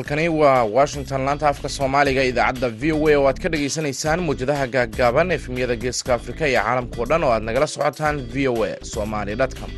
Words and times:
halkani 0.00 0.28
waa 0.28 0.64
washington 0.64 1.20
laanta 1.26 1.48
afka 1.48 1.68
soomaaliga 1.76 2.22
idaacadda 2.30 2.68
v 2.80 2.92
o 2.96 3.08
a 3.08 3.16
oo 3.18 3.26
aad 3.28 3.38
ka 3.42 3.48
dhagaysanaysaan 3.52 4.20
muwjadaha 4.28 4.66
gaaggaaban 4.74 5.30
efemyada 5.36 5.76
geeska 5.82 6.10
afrika 6.18 6.44
iyo 6.48 6.60
caalamkao 6.64 7.04
dhan 7.10 7.24
oo 7.26 7.32
aad 7.36 7.42
nagala 7.48 7.66
socotaan 7.74 8.16
v 8.32 8.48
o 8.52 8.64
a 8.64 8.70
somali 8.92 9.34
com. 9.58 9.70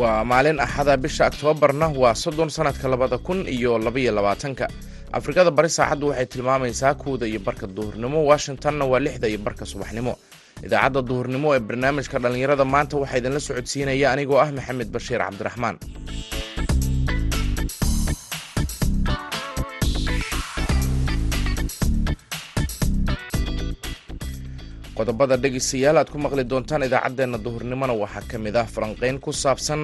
Waa 0.00 0.24
maalin 0.30 0.60
axada 0.60 0.96
bisha 0.96 1.26
oktoobarna 1.30 1.86
waa 2.02 2.14
soddon 2.14 2.50
sannadka 2.50 2.88
labada 2.88 3.18
kun 3.18 3.46
iyo 3.48 3.78
labaiyo 3.78 4.12
labaatanka. 4.12 4.66
Afrikada 5.12 5.50
bari 5.50 5.68
saacaddu 5.70 6.06
waxay 6.08 6.26
tilmaamaysaa 6.26 6.94
kuwda 6.94 7.26
iyo 7.26 7.40
barka 7.40 7.66
duhurnimo 7.66 8.18
washingtonna 8.30 8.84
waa 8.84 8.98
lixda 9.00 9.28
iyo 9.28 9.38
barka 9.38 9.64
subaxnimo 9.66 10.12
idaacadda 10.64 11.00
duhurnimo 11.08 11.48
ee 11.56 11.60
barnaamijka 11.68 12.16
dhallinyarada 12.24 12.64
maanta 12.74 13.00
waxaa 13.02 13.20
idinla 13.20 13.40
socodsiinaya 13.48 14.06
anigoo 14.14 14.38
ah 14.44 14.50
maxamed 14.58 14.88
bashiir 14.94 15.20
cabdiraxmaan. 15.26 15.76
Qodobada 24.96 25.36
dhegeystayaal 25.42 25.98
aad 26.00 26.10
ku 26.12 26.18
maqli 26.18 26.44
doontaan 26.50 26.82
idaacaddeenna 26.88 27.38
duhurnimona 27.44 27.92
waxaa 28.02 28.24
ka 28.30 28.38
mid 28.38 28.56
ah 28.56 28.64
falanqeyn 28.74 29.18
ku 29.24 29.30
saabsan 29.32 29.80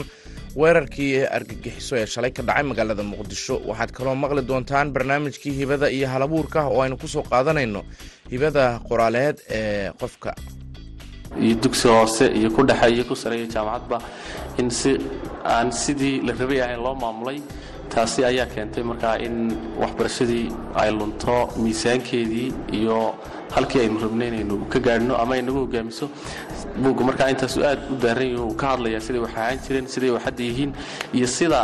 weerarkii 0.60 1.26
argagixiso 1.36 1.94
ee 2.00 2.06
shalay 2.14 2.32
ka 2.36 2.42
dhacay 2.48 2.64
magaalada 2.70 3.04
muqdisho. 3.12 3.54
Waxaad 3.68 3.90
kaloo 3.96 4.16
maqli 4.24 4.42
doontaan 4.50 4.92
barnaamijkii 4.94 5.52
hibada 5.60 5.86
iyo 5.96 6.08
halabuurka 6.08 6.60
oo 6.72 6.80
aynu 6.84 6.96
ku 6.96 7.08
soo 7.14 7.22
qaadanayno 7.30 7.80
hibada 8.32 8.80
qoraaleed 8.88 9.36
ee 9.58 9.90
qofka 10.00 10.30
iyo 11.40 11.54
dugsi 11.64 11.88
hoose 11.88 12.26
iyo 12.38 12.50
ku 12.50 12.62
dhexe 12.70 12.88
iyo 12.94 13.04
ku 13.10 13.14
sareeya 13.16 13.46
jaamacadba 13.54 13.98
in 14.58 14.70
si 14.70 14.92
aan 15.44 15.70
sidii 15.82 16.20
la 16.26 16.32
rabay 16.40 16.60
ahayn 16.64 16.80
loo 16.86 16.94
maamulay 16.94 17.38
taasi 17.94 18.24
ayaa 18.30 18.46
keentay 18.54 18.82
markaa 18.90 19.16
in 19.26 19.34
waxbarashadii 19.82 20.46
ay 20.82 20.90
lunto 20.98 21.36
miisaankeedii 21.62 22.48
iyo 22.78 23.14
halkii 23.54 23.80
aynu 23.84 23.98
rabnay 24.04 24.28
inaynu 24.32 24.56
ka 24.72 24.78
gaadhno 24.86 25.14
ama 25.22 25.34
ay 25.34 25.42
nagu 25.42 25.58
hogaamiso. 25.64 26.06
Buugga 26.82 27.04
markaa 27.04 27.28
intaasu 27.32 27.60
aad 27.70 27.80
u 27.92 27.96
daaran 28.04 28.28
yahi 28.32 28.40
uu 28.44 28.54
ka 28.60 28.66
hadlayaa 28.72 29.00
siday 29.06 29.20
wax 29.24 29.32
ahaan 29.36 29.58
jireen 29.66 29.86
siday 29.94 30.10
wax 30.14 30.22
hadda 30.26 30.42
yihiin 30.48 30.72
iyo 31.18 31.26
sida 31.36 31.60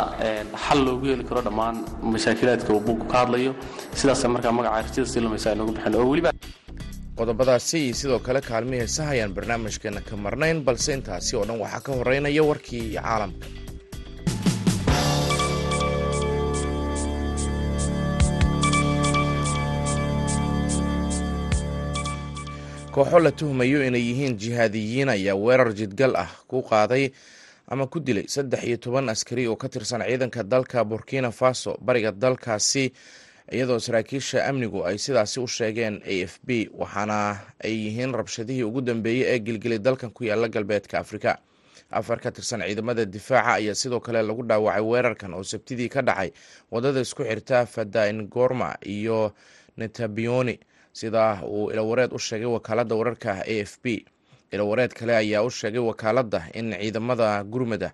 xal 0.65 0.79
loogu 0.87 1.05
heli 1.11 1.23
karo 1.29 1.41
dhammaan 1.47 1.75
mashaakilaadka 2.13 2.69
uu 2.73 2.79
buuggu 2.87 3.05
ka 3.13 3.17
hadlayo. 3.25 3.55
Sidaasa 3.99 4.29
markaa 4.35 4.51
magaca 4.59 4.81
rajada 4.85 5.07
silamaysa 5.13 5.49
aynugu 5.53 5.71
bixin 5.77 5.95
oo 6.01 6.05
weliba 6.11 6.31
qodobadaasi 7.19 7.77
iyo 7.85 7.95
sidoo 8.01 8.19
kale 8.25 8.39
kaalmihii 8.49 8.81
heesaha 8.83 9.11
ayaan 9.15 9.35
barnaamijkeena 9.37 10.01
ka 10.07 10.15
marnayn 10.25 10.57
balse 10.67 10.91
intaasi 10.97 11.31
oo 11.37 11.45
dhan 11.47 11.61
waxaa 11.63 11.85
ka 11.85 11.91
horeynaya 11.99 12.43
warkii 12.49 12.85
caalamka. 12.95 13.47
Kooxo 22.93 23.19
la 23.19 23.31
tuhmayo 23.31 23.79
inay 23.87 24.01
yihiin 24.09 24.37
jihaadiyiin 24.41 25.09
ayaa 25.09 25.35
weerar 25.37 25.71
jidgal 25.79 26.13
ah 26.17 26.29
ku 26.49 26.61
qaaday 26.65 27.11
ama 27.69 27.85
ku 27.87 27.99
dilay 28.01 28.25
saddex 28.27 28.61
iyo 28.65 28.77
toban 28.77 29.09
askari 29.13 29.47
oo 29.47 29.55
ka 29.55 29.69
tirsan 29.69 30.01
ciidanka 30.01 30.43
dalka 30.43 30.83
burkina 30.83 31.31
faso. 31.31 31.77
Bariga 31.85 32.11
dalkaasi 32.11 32.91
iyadoo 33.51 33.79
saraakiisha 33.79 34.45
amnigu 34.49 34.85
ay 34.85 34.97
sidaasi 34.97 35.39
u 35.39 35.47
sheegeen 35.47 36.01
a 36.05 36.15
f 36.27 36.33
b 36.47 36.69
waxaana 36.81 37.39
ay 37.63 37.73
yihiin 37.85 38.13
rabshadihii 38.19 38.63
ugu 38.63 38.81
dambeeyey 38.81 39.25
ee 39.35 39.39
gilgilay 39.39 39.79
dalkan 39.79 40.11
ku 40.11 40.23
yaalla 40.23 40.47
galbeedka 40.47 40.99
afrika. 40.99 41.37
Afar 41.91 42.19
ka 42.21 42.31
tirsan 42.31 42.61
ciidamada 42.61 43.05
difaaca 43.05 43.53
ayaa 43.57 43.75
sidoo 43.75 43.99
kale 43.99 44.21
lagu 44.21 44.43
dhaawacay 44.45 44.81
weerarkan 44.81 45.33
oo 45.33 45.43
sabtidii 45.43 45.89
ka 45.89 46.01
dhacay 46.01 46.29
waddada 46.71 47.01
isku 47.01 47.23
xirta 47.23 47.65
fadaingorma 47.65 48.77
iyo 48.85 49.33
netabioni 49.77 50.59
sida 50.93 51.41
uu 51.47 51.71
ilawareed 51.71 52.13
u 52.13 52.19
sheegay 52.19 52.45
wakaaladda 52.45 52.95
wararka 52.95 53.41
a 53.45 53.55
f 53.65 53.79
b. 53.83 54.05
Ilawareed 54.51 54.93
kale 54.93 55.15
ayaa 55.15 55.41
u 55.43 55.49
sheegay 55.49 55.79
wakaaladda 55.81 56.49
in 56.53 56.73
ciidamada 56.77 57.43
gurmada 57.43 57.91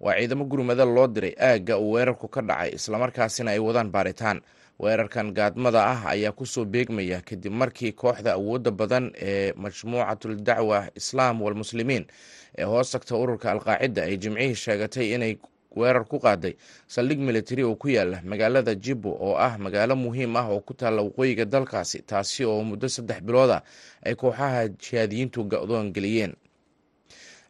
waa 0.00 0.16
ciidamo 0.16 0.44
gurmada 0.44 0.84
loo 0.84 1.06
diray 1.06 1.34
aagga 1.40 1.76
uu 1.78 1.92
weerarku 1.92 2.28
ka 2.28 2.40
dhacay 2.42 2.70
islamarkaasina 2.74 3.50
ay 3.50 3.58
wadaan 3.58 3.90
baaritaan 3.92 4.40
weerarkan 4.78 5.34
gaadmada 5.34 5.82
ah 5.86 6.00
ayaa 6.14 6.32
ku 6.32 6.46
soo 6.46 6.64
beegmaya 6.64 7.20
kadib 7.20 7.52
markii 7.52 7.92
kooxda 7.92 8.32
awoodda 8.38 8.70
badan 8.70 9.10
ee 9.18 9.52
majmuucatul 9.56 10.36
dacwa 10.38 10.86
islaam 10.94 11.42
walmuslimiin 11.42 12.06
ee 12.58 12.64
hoos 12.64 12.90
tagta 12.94 13.16
ururka 13.16 13.50
alqaacida 13.50 14.02
ay 14.06 14.16
jimcihii 14.16 14.54
sheegatay 14.54 15.14
inay 15.14 15.34
weerar 15.76 16.04
ku 16.06 16.18
qaaday 16.18 16.54
saldhig 16.86 17.18
militari 17.18 17.62
oo 17.66 17.74
ku 17.74 17.88
yaalla 17.90 18.22
magaalada 18.24 18.74
jibbo 18.74 19.10
oo 19.20 19.34
ah 19.36 19.58
magaalo 19.58 19.96
muhiim 19.96 20.36
ah 20.36 20.46
oo 20.50 20.60
ku 20.60 20.74
taalla 20.74 21.02
waqooyiga 21.02 21.44
dalkaasi 21.44 22.02
taasi 22.02 22.44
oo 22.44 22.62
muddo 22.64 22.88
saddex 22.88 23.20
bilood 23.22 23.50
ah 23.50 23.62
ay 24.06 24.14
kooxaha 24.14 24.68
jihaadiyiintu 24.68 25.44
ga-doon 25.44 25.90
geliyeen 25.92 26.34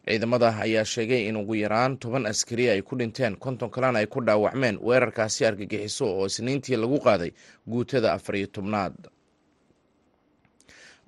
ciidamada 0.07 0.57
ayaa 0.65 0.85
sheegay 0.85 1.27
in 1.29 1.35
ugu 1.37 1.55
yaraan 1.55 1.97
toban 1.97 2.25
askari 2.25 2.69
ay 2.69 2.81
ku 2.81 2.95
dhinteen 2.95 3.35
konton 3.37 3.69
kalena 3.69 3.99
ay 3.99 4.05
ku 4.07 4.21
dhaawacmeen. 4.21 4.79
Weerarkaasi 4.81 5.45
argagixiso 5.45 6.05
oo 6.05 6.25
isniintii 6.25 6.75
lagu 6.77 6.99
qaaday 6.99 7.31
guutada 7.67 8.13
afar 8.13 8.35
iyo 8.35 8.47
tobnaad. 8.47 8.95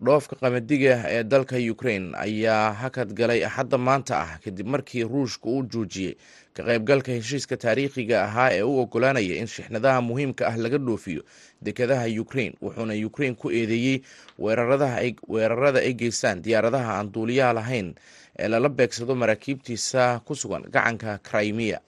Dhoofka 0.01 0.35
qamadiga 0.35 1.05
ee 1.13 1.23
dalka 1.23 1.57
ukraine 1.71 2.17
ayaa 2.17 2.73
hakad 2.73 3.13
galay 3.13 3.45
axadda 3.45 3.77
maanta 3.77 4.17
ah 4.25 4.39
kadib 4.43 4.67
markii 4.67 5.03
ruushka 5.05 5.45
uu 5.49 5.61
joojiyey 5.71 6.13
ka 6.55 6.63
qaybgalka 6.65 7.11
heshiiska 7.17 7.57
taariikhiga 7.57 8.17
ahaa 8.25 8.49
ee 8.57 8.61
u 8.65 8.79
ogolaanaya 8.81 9.35
in 9.41 9.45
shixnadaha 9.47 10.01
muhiimka 10.01 10.43
ah 10.49 10.57
laga 10.57 10.77
dhoofiyo 10.77 11.21
dekadaha 11.61 12.05
ukraine 12.23 12.55
wuxuuna 12.61 12.93
ukraine 13.09 13.35
ku 13.37 13.51
eedeeyey 13.53 14.01
weerarada 14.41 15.79
ay 15.85 15.93
geystaan 15.93 16.41
diyaaradaha 16.41 16.91
aan 16.97 17.11
duuliyaha 17.13 17.53
lahayn 17.53 17.93
ee 18.39 18.47
lala 18.47 18.69
beegsado 18.69 19.15
maraakiibtiisa 19.15 20.19
ku 20.25 20.35
sugan 20.35 20.63
gacanka 20.71 21.17
crimea. 21.29 21.79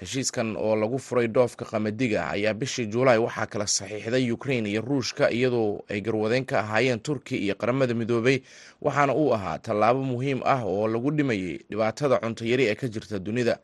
Heshiiskan 0.00 0.56
oo 0.58 0.74
lagu 0.76 0.98
furay 0.98 1.28
dhoofka 1.28 1.64
qamadiga 1.64 2.20
ayaa 2.34 2.54
bishii 2.54 2.86
juulaay 2.90 3.18
waxaa 3.18 3.46
kala 3.46 3.66
saxiixday 3.66 4.30
ukraine 4.32 4.66
iyo 4.70 4.80
ruushka 4.82 5.30
iyadoo 5.30 5.84
ay 5.90 6.00
garwadeyn 6.00 6.44
ka 6.44 6.60
ahaayeen 6.60 7.00
turki 7.00 7.36
iyo 7.38 7.54
qaramada 7.54 7.94
midoobay 7.94 8.42
waxaana 8.82 9.14
uu 9.14 9.30
ahaa 9.34 9.58
tallaabo 9.58 10.02
muhiim 10.02 10.40
ah 10.44 10.62
oo 10.66 10.88
lagu 10.88 11.10
dhimayay 11.14 11.58
dhibaatada 11.70 12.18
cuntayari 12.18 12.64
ee 12.66 12.74
ka 12.74 12.88
jirta 12.88 13.18
dunida. 13.18 13.58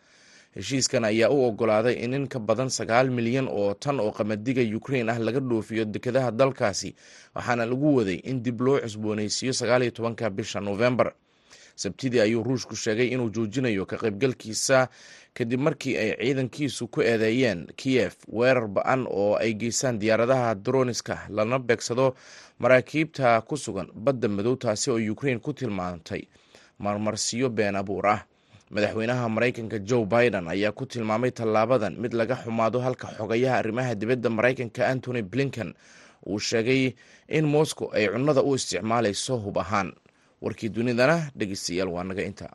Heshiiskan 0.54 1.04
ayaa 1.04 1.30
u 1.34 1.38
ogolaaday 1.50 1.94
in 2.04 2.14
in 2.14 2.26
ka 2.28 2.38
badan 2.38 2.70
sagaal 2.70 3.10
milyan 3.10 3.48
oo 3.50 3.74
tan 3.74 3.98
oo 4.00 4.10
qamadiga 4.14 4.62
ukraine 4.76 5.10
ah 5.12 5.18
laga 5.18 5.40
dhoofiyo 5.40 5.84
dekadaha 5.84 6.30
dalkaasi 6.30 6.94
waxaana 7.34 7.66
lagu 7.66 7.88
waday 7.98 8.18
in 8.30 8.42
dib 8.42 8.60
loo 8.60 8.78
cusbooneysiiyo 8.80 9.52
sagaaliyo 9.52 9.90
tobanka 9.90 10.30
bisha 10.30 10.60
novembar 10.60 11.10
sabtidii 11.82 12.20
ayuu 12.26 12.42
ruushku 12.48 12.76
sheegay 12.76 13.08
inuu 13.14 13.30
joojinayo 13.34 13.86
ka 13.90 13.96
qaybgalkiisa 14.02 14.78
kadib 15.36 15.60
markii 15.66 15.94
ay 16.02 16.10
ciidankiisu 16.20 16.88
ku 16.94 17.00
eedeeyeen 17.10 17.60
kiyef 17.80 18.14
weerar 18.38 18.66
ba'an 18.76 19.06
oo 19.08 19.34
ay 19.42 19.52
geystaan 19.60 19.98
diyaaradaha 20.02 20.54
droniska 20.54 21.16
lana 21.36 21.58
beegsado 21.58 22.06
maraakiibta 22.58 23.40
ku 23.48 23.56
sugan 23.56 23.88
badda 23.94 24.28
madow 24.28 24.56
taasi 24.56 24.90
oo 24.90 25.00
ukraine 25.12 25.40
ku 25.40 25.52
tilmaantay. 25.52 26.22
Marmarsiyo 26.78 27.48
been 27.50 27.76
abuur 27.76 28.06
ah. 28.06 28.20
Madaxweynaha 28.70 29.28
maraykanka 29.28 29.78
joe 29.78 30.04
biden 30.06 30.48
ayaa 30.48 30.72
ku 30.72 30.86
tilmaamay 30.86 31.30
tallaabadan 31.30 31.96
mid 31.98 32.12
laga 32.14 32.36
xumaado 32.44 32.78
halka 32.80 33.08
xogayaha 33.18 33.56
arrimaha 33.58 33.94
dibadda 33.94 34.30
maraykanka 34.30 34.86
antony 34.88 35.22
blinken 35.22 35.74
uu 36.26 36.38
sheegay 36.38 36.94
in 37.28 37.44
moscow 37.54 37.90
ay 37.92 38.06
cunnada 38.08 38.42
u 38.42 38.54
isticmaalayso 38.54 39.36
hub 39.44 39.58
ahaan 39.58 39.92
warkii 40.44 40.70
dunidana 40.76 41.16
dhegeystayaal 41.38 41.90
waa 41.96 42.04
naga 42.10 42.22
inta. 42.30 42.48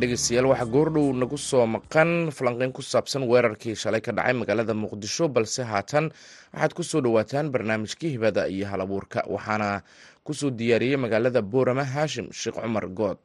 Dhegeystayaal 0.00 0.46
waxaa 0.52 0.68
goordhow 0.74 1.06
nagu 1.20 1.38
soo 1.48 1.64
maqan. 1.74 2.10
Falanqeyn 2.36 2.72
ku 2.76 2.82
saabsan 2.84 3.22
weerarkii 3.30 3.74
shalay 3.82 4.00
ka 4.04 4.12
dhacay 4.16 4.34
magaalada 4.40 4.74
muqdisho 4.82 5.24
balse 5.34 5.62
haatan 5.70 6.04
waxaad 6.52 6.72
ku 6.76 6.82
soo 6.90 7.00
dhowaataan 7.04 7.48
barnaamijkii 7.54 8.10
hibada 8.14 8.42
iyo 8.54 8.66
halabuurka 8.72 9.24
waxaana 9.34 9.68
ku 10.26 10.32
soo 10.38 10.50
diyaariyey 10.58 10.98
magaalada 11.04 11.40
boorama 11.52 11.84
haashim 11.94 12.26
sheekh 12.40 12.58
cumar 12.62 12.86
good 12.98 13.18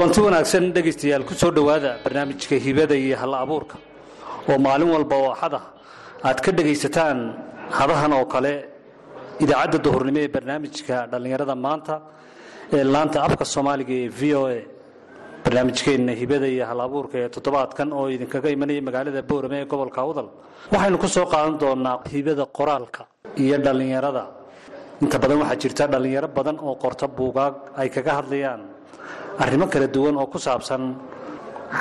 kulanti 0.00 0.20
wanaagsan 0.24 0.72
dhegaystayaal 0.72 1.24
ku 1.28 1.34
soo 1.34 1.50
dhowaada 1.52 2.00
barnaamijka 2.04 2.56
hibada 2.56 2.96
iyo 2.96 3.16
hal 3.20 3.34
abuurka 3.34 3.76
oo 4.48 4.56
maalin 4.58 4.88
walba 4.96 5.16
oo 5.16 5.30
axada 5.34 5.60
aad 6.24 6.38
ka 6.40 6.50
dhegaysataan 6.56 7.18
hadahan 7.78 8.12
oo 8.16 8.24
kale 8.24 8.54
idaacadda 9.44 9.78
duhurnimo 9.84 10.20
ee 10.24 10.28
barnaamijka 10.36 10.96
dhallinyarada 11.12 11.54
maanta 11.66 11.94
ee 12.72 12.84
laanta 12.94 13.18
afka 13.28 13.44
soomaaliga 13.44 13.92
ee 14.04 14.08
v 14.08 14.20
o 14.40 14.42
a. 14.48 14.58
Barnaamijkeenna 15.44 16.12
hibada 16.20 16.46
iyo 16.48 16.64
hal-abuurka 16.70 17.16
ee 17.24 17.28
toddobaadkan 17.36 17.88
oo 17.92 18.06
idinkaga 18.08 18.48
imanaya 18.56 18.80
magaalada 18.88 19.20
boorame 19.30 19.56
ee 19.62 19.66
gobolka 19.72 20.00
awdal. 20.06 20.28
Waxaynu 20.72 20.96
ku 21.02 21.08
soo 21.08 21.26
qaadan 21.32 21.58
doonaa 21.62 22.00
hibada 22.12 22.44
qoraalka 22.58 23.02
iyo 23.36 23.56
dhallinyarada. 23.66 24.24
Inta 25.04 25.16
badan 25.22 25.38
waxaa 25.44 25.60
jirta 25.62 25.84
dhallinyaro 25.92 26.28
badan 26.38 26.56
oo 26.66 26.74
qorta 26.82 27.04
buugaag 27.18 27.54
ay 27.80 27.88
kaga 27.96 28.12
hadlayaan 28.20 28.62
arrimo 29.42 29.66
kala 29.72 29.86
duwan 29.94 30.16
oo 30.16 30.26
ku 30.32 30.38
saabsan 30.38 30.82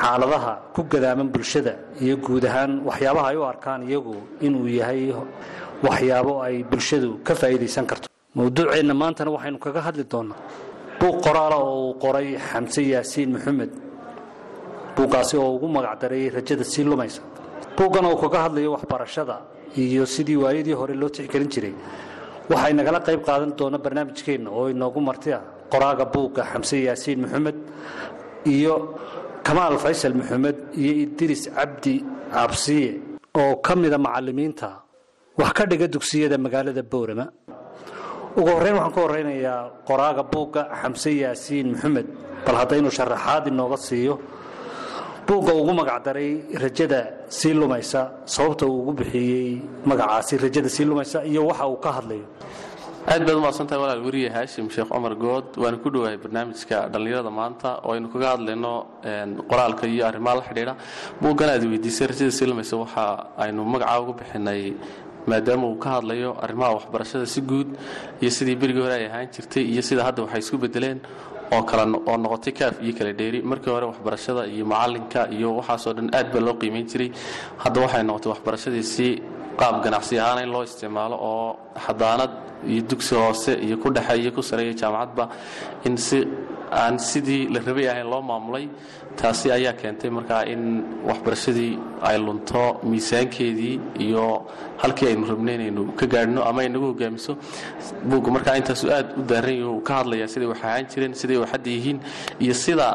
xaaladaha 0.02 0.54
ku 0.76 0.82
gadaaman 0.92 1.30
bulshada 1.34 1.74
iyo 2.02 2.16
guud 2.18 2.46
ahaan 2.46 2.72
waxyaabaha 2.88 3.28
ay 3.32 3.38
u 3.38 3.44
arkaan 3.52 3.82
iyagu 3.90 4.16
inuu 4.46 4.68
yahay 4.80 5.14
waxyaabo 5.86 6.34
ay 6.46 6.64
bulshadu 6.64 7.20
ka 7.24 7.34
faa'iidaysan 7.36 7.86
karto. 7.90 8.08
Mawduuceenna 8.36 8.94
maantana 8.94 9.32
waxaynu 9.36 9.58
kaga 9.66 9.82
hadli 9.88 10.04
doonaa. 10.12 10.38
Buug 11.00 11.16
qoraala 11.26 11.56
oo 11.58 11.90
uu 11.90 11.94
qoray 12.04 12.38
xamse 12.38 12.82
yaasiin 12.94 13.30
maxamed. 13.36 13.72
Buuggaasi 14.96 15.38
oo 15.38 15.56
ugu 15.56 15.68
magacdaray 15.68 16.30
rajada 16.30 16.64
sii 16.64 16.84
lumaysa. 16.84 17.22
Buuggan 17.78 18.06
oo 18.06 18.18
kaga 18.24 18.40
hadlayo 18.46 18.72
waxbarashada 18.76 19.36
iyo 19.78 20.06
sidii 20.06 20.36
waayadii 20.44 20.74
hore 20.80 20.94
loo 20.94 21.10
tixgelin 21.10 21.50
jiray. 21.50 21.74
Waxay 22.50 22.74
nagala 22.74 23.00
qayb 23.00 23.22
qaadan 23.26 23.56
doona 23.58 23.78
barnaamijkeenna 23.78 24.50
oo 24.52 24.70
inoogu 24.70 25.00
marti 25.02 25.34
ah 25.34 25.42
qoraaga 25.72 26.06
buugga 26.14 26.42
xamse 26.52 26.78
yaasiin 26.88 27.20
maxamed 27.24 27.58
iyo 28.56 28.76
kamaal 29.48 29.76
faysal 29.84 30.14
maxamed 30.20 30.58
iyo 30.82 30.92
idris 31.06 31.42
cabdi 31.58 31.96
cabsiye 32.36 32.90
oo 33.42 33.54
ka 33.66 33.74
mida 33.82 33.98
macalimiinta 34.06 34.70
wax 35.40 35.52
ka 35.58 35.64
dhiga 35.72 35.88
dugsiyada 35.96 36.38
magaalada 36.46 36.84
boorama. 36.92 37.26
Ugu 38.40 38.50
horreyn 38.56 38.76
waxaan 38.80 38.94
ka 38.96 39.02
horeynayaa 39.06 39.60
qoraaga 39.88 40.24
buugga 40.34 40.62
xamse 40.82 41.10
yaasiin 41.24 41.68
maxamed 41.74 42.08
bal 42.46 42.56
haddaynu 42.62 42.90
sharaxaad 42.98 43.44
inooga 43.52 43.78
siiyo 43.88 44.16
buugga 45.28 45.52
ugu 45.62 45.74
magacdaray 45.80 46.32
rajada 46.64 47.00
sii 47.38 47.54
lumaysa 47.60 48.02
sababta 48.34 48.66
uu 48.70 48.78
ugu 48.82 48.92
bixiyey 49.00 49.50
magacaasi 49.90 50.34
rajada 50.44 50.70
sii 50.76 50.86
lumaysa 50.90 51.20
iyo 51.32 51.42
waxa 51.50 51.66
uu 51.72 51.78
ka 51.84 51.90
hadlayo 51.98 52.26
aad 53.14 53.22
baad 53.28 53.38
umaqsantahay 53.42 53.80
walaal 53.84 54.02
weriye 54.08 54.30
haashim 54.36 54.66
sheekh 54.76 54.90
cumar 54.94 55.14
good. 55.24 55.46
Waana 55.64 55.78
ku 55.84 55.90
dhowahay 55.94 56.18
barnaamijka 56.24 56.78
dhallinyarada 56.94 57.32
maanta 57.40 57.70
oo 57.86 57.92
aynu 57.96 58.08
kaga 58.14 58.28
hadlayno 58.34 58.74
qoraalka 59.50 59.86
iyo 59.94 60.04
arrimaha 60.10 60.36
la 60.40 60.44
xidhiidha. 60.50 60.74
Buuggan 61.22 61.50
aad 61.56 61.64
weydiisay 61.72 62.08
rajada 62.12 62.32
sii 62.38 62.46
lumaysa 62.52 62.76
waxa 62.84 63.04
aynu 63.44 63.62
magacaa 63.74 64.00
ugu 64.02 64.14
bixinay 64.20 64.62
maadaama 65.30 65.66
uu 65.72 65.78
ka 65.84 65.90
hadlayo 65.96 66.30
arrimaha 66.44 66.72
waxbarashada 66.78 67.26
si 67.34 67.42
guud 67.50 67.70
iyo 68.22 68.30
sidii 68.38 68.56
berigii 68.62 68.82
hore 68.86 68.96
ay 69.00 69.06
ahaan 69.10 69.28
jirtay 69.36 69.64
iyo 69.74 69.82
sida 69.88 70.04
hadda 70.08 70.20
waxay 70.26 70.40
isku 70.46 70.58
bedeleen 70.64 71.00
oo 71.56 71.64
kala 71.70 71.84
oo 72.10 72.18
noqotay 72.24 72.54
kaaf 72.60 72.76
iyo 72.86 72.94
kala 72.98 73.12
dheeri. 73.20 73.40
Markii 73.42 73.72
hore 73.76 73.86
waxbarashada 73.92 74.42
iyo 74.54 74.66
macalinka 74.72 75.22
iyo 75.38 75.50
waxaasoo 75.60 75.94
dhan 75.98 76.08
aad 76.18 76.28
baa 76.34 76.42
loo 76.48 76.56
qiimayn 76.62 76.86
jiray. 76.92 77.10
Hadda 77.64 77.78
waxay 77.86 78.04
noqotay 78.10 78.30
waxbarashadii 78.34 78.84
si 78.94 79.08
qaab 79.60 79.76
ganacsi 79.84 80.16
ahaan 80.22 80.44
in 80.46 80.50
loo 80.56 80.64
isticmaalo 80.70 81.16
oo 81.30 81.48
xadaanad 81.86 82.32
iyo 82.68 82.82
dugsi 82.90 83.16
hoose 83.16 83.52
iyo 83.66 83.78
ku 83.78 83.90
dhexe 83.96 84.16
iyo 84.22 84.32
ku 84.32 84.42
sareeya 84.50 84.74
jaamacadba 84.82 85.30
in 85.86 85.98
si 85.98 86.20
aan 86.72 86.98
sidii 87.00 87.48
la 87.54 87.60
rabay 87.68 87.88
ahayn 87.92 88.08
loo 88.14 88.22
maamulay 88.22 88.66
taasi 89.20 89.48
ayaa 89.52 89.74
keentay 89.74 90.10
markaa 90.18 90.42
in 90.54 90.62
waxbarashadii 91.10 91.72
ay 92.10 92.18
lunto 92.26 92.64
miisaankeedii 92.92 93.76
iyo 94.06 94.26
halkii 94.82 95.08
aynu 95.12 95.26
rabnay 95.32 95.56
inaynu 95.56 95.84
ka 96.00 96.06
gaadhno 96.14 96.42
ama 96.50 96.62
ay 96.62 96.70
hogaamiso. 96.74 97.34
Buugga 98.10 98.32
markaa 98.36 98.56
intaasu 98.62 98.86
aad 98.98 99.08
u 99.20 99.24
daaran 99.32 99.56
yahi 99.60 99.64
uu 99.72 99.82
ka 99.82 99.94
hadlayaa 100.00 100.28
siday 100.34 100.48
wax 100.52 100.62
ahaan 100.64 100.86
jireen 100.92 101.14
siday 101.22 101.38
wax 101.42 101.50
hadda 101.56 101.70
yihiin 101.76 102.00
iyo 102.40 102.54
sida 102.54 102.88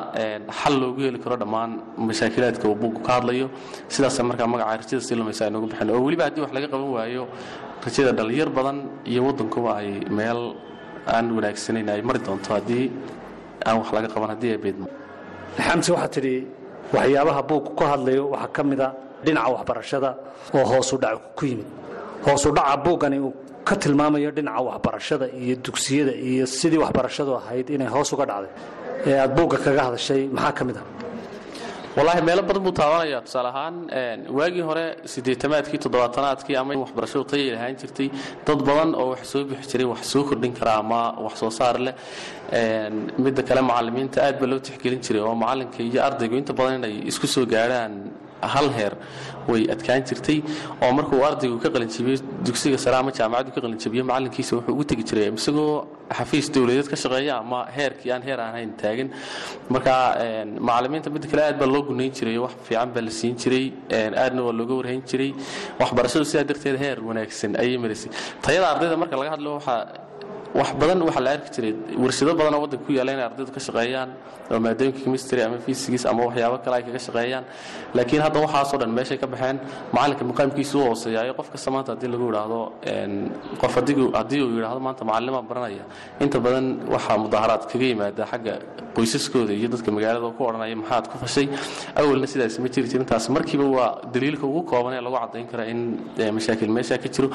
xal 0.60 0.74
loogu 0.82 1.00
heli 1.06 1.18
karo 1.24 1.36
dhammaan 1.42 1.70
mashaakilaadka 2.08 2.64
uu 2.68 2.74
buuggu 2.82 3.00
ka 3.08 3.12
hadlayo. 3.18 3.50
Sidaasa 3.88 4.22
markaa 4.30 4.46
magaca 4.46 4.76
rajada 4.80 5.02
sii 5.08 5.14
lumaysa 5.20 5.44
aynugu 5.46 5.66
bixin. 5.66 5.90
Oo 5.90 6.00
weliba 6.06 6.24
haddii 6.28 6.40
wax 6.46 6.52
laga 6.56 6.68
qaban 6.72 6.90
waayo 6.96 7.24
rajada 7.84 8.12
dhallinyar 8.18 8.50
badan 8.56 8.78
iyo 9.10 9.20
waddankuba 9.28 9.70
ay 9.80 9.88
meel 10.18 10.40
aan 11.14 11.26
wanaagsanayn 11.36 11.88
ay 11.94 12.00
mari 12.08 12.18
doonto 12.26 12.50
haddii 12.56 12.86
aan 13.66 13.76
wax 13.80 13.88
laga 13.96 14.08
qaban 14.14 14.30
haddii 14.34 14.50
ay 14.54 14.60
beedmo. 14.64 14.86
Xamse 15.66 15.90
waxaa 15.94 16.12
tidhi 16.16 16.34
waxyaabaha 16.94 17.40
buugku 17.48 17.72
ka 17.78 17.84
hadlayo 17.92 18.24
waxaa 18.34 18.52
ka 18.56 18.62
mida 18.70 18.88
dhinaca 19.24 19.50
waxbarashada 19.56 20.10
oo 20.56 20.64
hoosu 20.72 20.96
dhac 21.02 21.18
ku 21.36 21.44
yimid. 21.50 21.68
Hoosu 22.26 22.48
dhaca 22.56 22.76
buuggani 22.84 23.18
uu 23.26 23.32
ka 23.68 23.74
tilmaamayo 23.82 24.30
dhinaca 24.36 24.60
waxbarashada 24.68 25.26
iyo 25.42 25.54
dugsiyada 25.64 26.12
iyo 26.30 26.44
sidii 26.46 26.80
waxbarashadu 26.84 27.30
ahayd 27.40 27.66
inay 27.70 27.88
hoos 27.94 28.12
uga 28.14 28.24
dhacday. 28.30 28.52
Ee 29.06 29.18
aad 29.22 29.32
buugga 29.36 29.56
kaga 29.64 29.82
hadashay 29.88 30.22
maxaa 30.36 30.52
ka 30.58 30.62
mid 30.68 30.76
ah 30.80 30.84
wallaahi 31.96 32.22
meelo 32.28 32.42
badan 32.48 32.62
buu 32.66 32.72
taabanaya. 32.80 33.20
Tusaale 33.26 33.48
ahaan 33.52 33.74
waagii 34.38 34.64
hore 34.68 34.84
siddeetamaadkii 35.12 35.78
toddobaatanaadkii 35.84 36.56
ama 36.62 36.74
waxbarashadu 36.84 37.24
tayay 37.32 37.50
lahaan 37.56 37.76
jirtay 37.82 38.08
dad 38.46 38.60
badan 38.68 38.90
oo 39.00 39.06
wax 39.12 39.22
soo 39.32 39.42
bixi 39.50 39.68
jiray 39.72 39.86
wax 39.92 40.02
soo 40.12 40.22
kordhin 40.28 40.52
kara 40.58 40.72
ama 40.82 41.00
wax 41.26 41.34
soo 41.42 41.50
saar 41.58 41.76
leh 41.86 41.94
midda 43.24 43.42
kale 43.48 43.60
macalimiinta 43.70 44.18
aad 44.26 44.36
baa 44.40 44.50
loo 44.52 44.58
tixgelin 44.66 45.00
jiray 45.06 45.22
oo 45.28 45.34
macalinka 45.44 45.78
iyo 45.88 46.00
ardaygu 46.08 46.36
inta 46.42 46.52
badan 46.58 46.74
inay 46.80 46.94
isku 47.10 47.26
soo 47.34 47.44
gaadhaan 47.54 47.92
hal 48.54 48.68
heer 48.76 48.92
way 49.50 49.62
adkaan 49.74 50.02
jirtay. 50.08 50.38
Oo 50.82 50.90
markuu 50.98 51.22
ardaygu 51.30 51.56
ka 51.64 51.68
qalinjabiyo 51.74 52.16
dugsiga 52.46 52.78
sare 52.84 52.96
ama 53.02 53.10
jaamacaddu 53.18 53.50
ka 53.56 53.60
qalinjabiyo 53.64 54.02
macalinkiisa 54.10 54.52
wuxuu 54.56 54.72
ugu 54.74 54.84
tegi 54.90 55.04
jiray 55.10 55.28
isagoo 55.40 55.70
xafiis 56.18 56.50
dowladeed 56.54 56.88
ka 56.92 56.96
shaqeeya 56.96 57.38
ama 57.42 57.60
heerkii 57.76 58.10
aan 58.14 58.22
heer 58.22 58.38
ahayn 58.46 58.72
taagan. 58.82 59.08
Marka 59.74 59.94
macalimiinta 60.68 61.10
midda 61.14 61.28
kale 61.32 61.42
aad 61.48 61.58
baa 61.62 61.66
loo 61.74 61.82
gunayn 61.90 62.12
jiray 62.18 62.38
wax 62.44 62.54
fiican 62.68 62.92
baa 62.96 63.04
la 63.08 63.10
siin 63.20 63.34
jiray 63.42 63.64
aadna 64.24 64.42
waa 64.46 64.52
looga 64.60 64.74
warhayn 64.80 65.02
jiray. 65.10 65.30
Waxbarashadu 65.80 66.24
sidaa 66.32 66.44
darteed 66.50 66.76
heer 66.84 66.98
wanaagsan 67.08 67.56
ayay 67.62 67.76
marisay 67.84 68.10
tayada 68.46 68.66
ardayda 68.74 68.96
marka 69.02 69.16
laga 69.20 69.30
hadlo 69.36 69.50
waxaa 69.58 69.80
wax 70.58 70.68
badan 70.80 70.98
waxaa 71.08 71.24
la 71.26 71.30
arki 71.36 71.50
jiray. 71.54 71.72
Warshado 72.02 72.32
badan 72.38 72.54
oo 72.54 72.60
waddanka 72.64 72.84
ku 72.86 72.92
yaalla 72.98 73.12
inay 73.16 73.26
ardaydu 73.30 73.50
ka 73.56 73.60
shaqeeyaan 73.66 74.10
oo 74.52 74.58
maadooyinka 74.64 75.00
chemistry 75.04 75.40
ama 75.46 75.58
physics 75.66 76.04
ama 76.10 76.22
waxyaabo 76.28 76.56
kale 76.64 76.74
ay 76.78 76.82
kaga 76.88 77.00
shaqeeyaan. 77.06 77.44
Laakiin 77.96 78.22
hadda 78.26 78.38
waxaasoo 78.46 78.78
dhan 78.82 78.90
meeshay 78.98 79.18
ka 79.22 79.26
baxeen 79.26 79.56
macalinka 79.92 80.24
muqaamkiisu 80.30 80.76
u 80.80 80.84
hooseeyaayo. 80.90 81.32
Qof 81.38 81.48
kasta 81.54 81.70
maanta 81.74 81.90
haddii 81.94 82.10
lagu 82.14 82.24
yidhaahdo 82.30 82.60
qof 83.62 83.72
haddii 83.78 84.40
uu 84.44 84.50
yidhaahdo 84.58 84.80
maanta 84.86 85.02
macallimaan 85.10 85.46
baranaya. 85.50 85.84
Inta 86.24 86.38
badan 86.46 86.66
waxaa 86.94 87.16
mudaharaad 87.24 87.62
kaga 87.72 87.84
yimaada 87.92 88.24
xagga 88.32 88.54
qoysaskooda 88.96 89.52
iyo 89.58 89.68
dadka 89.74 89.90
magaalada 89.96 90.30
ku 90.38 90.42
odhanaya 90.50 90.76
maxaad 90.82 91.04
ku 91.10 91.16
fashay? 91.22 91.46
Awalna 91.98 92.26
sidaas 92.32 92.58
ma 92.62 92.68
jiri 92.74 92.86
jirin. 92.92 93.06
Markiiba 93.36 93.64
waa 93.76 93.90
daliilka 94.14 94.46
ugu 94.46 94.62
kooban 94.70 94.92
ee 94.94 95.00
lagu 95.06 95.16
caddayn 95.22 95.46
kara 95.50 95.64
in 95.72 95.80
mashaakil 96.36 96.70
meesha 96.76 96.96
ka 97.02 97.08
jiro. 97.14 97.28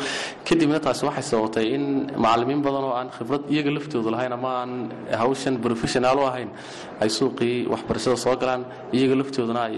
Kadibna 0.48 0.80
taasi 0.80 1.04
waxay 1.10 1.26
sababtay 1.32 1.66
in 1.76 1.84
macallimiin 2.24 2.62
badan 2.68 2.84
oo 2.88 2.94
aan 3.00 3.09
khibrad 3.18 3.44
iyaga 3.54 3.72
laftoodu 3.78 4.10
lahayn 4.16 4.32
ama 4.38 4.50
aan 4.62 4.72
hawshan 5.22 5.56
professional 5.66 6.18
u 6.22 6.24
ahayn 6.32 6.50
ay 7.04 7.10
suuqii 7.18 7.68
waxbarashada 7.74 8.18
soo 8.26 8.36
galaan 8.42 8.62
iyaga 8.98 9.16
laftooduna 9.22 9.62
ay 9.70 9.76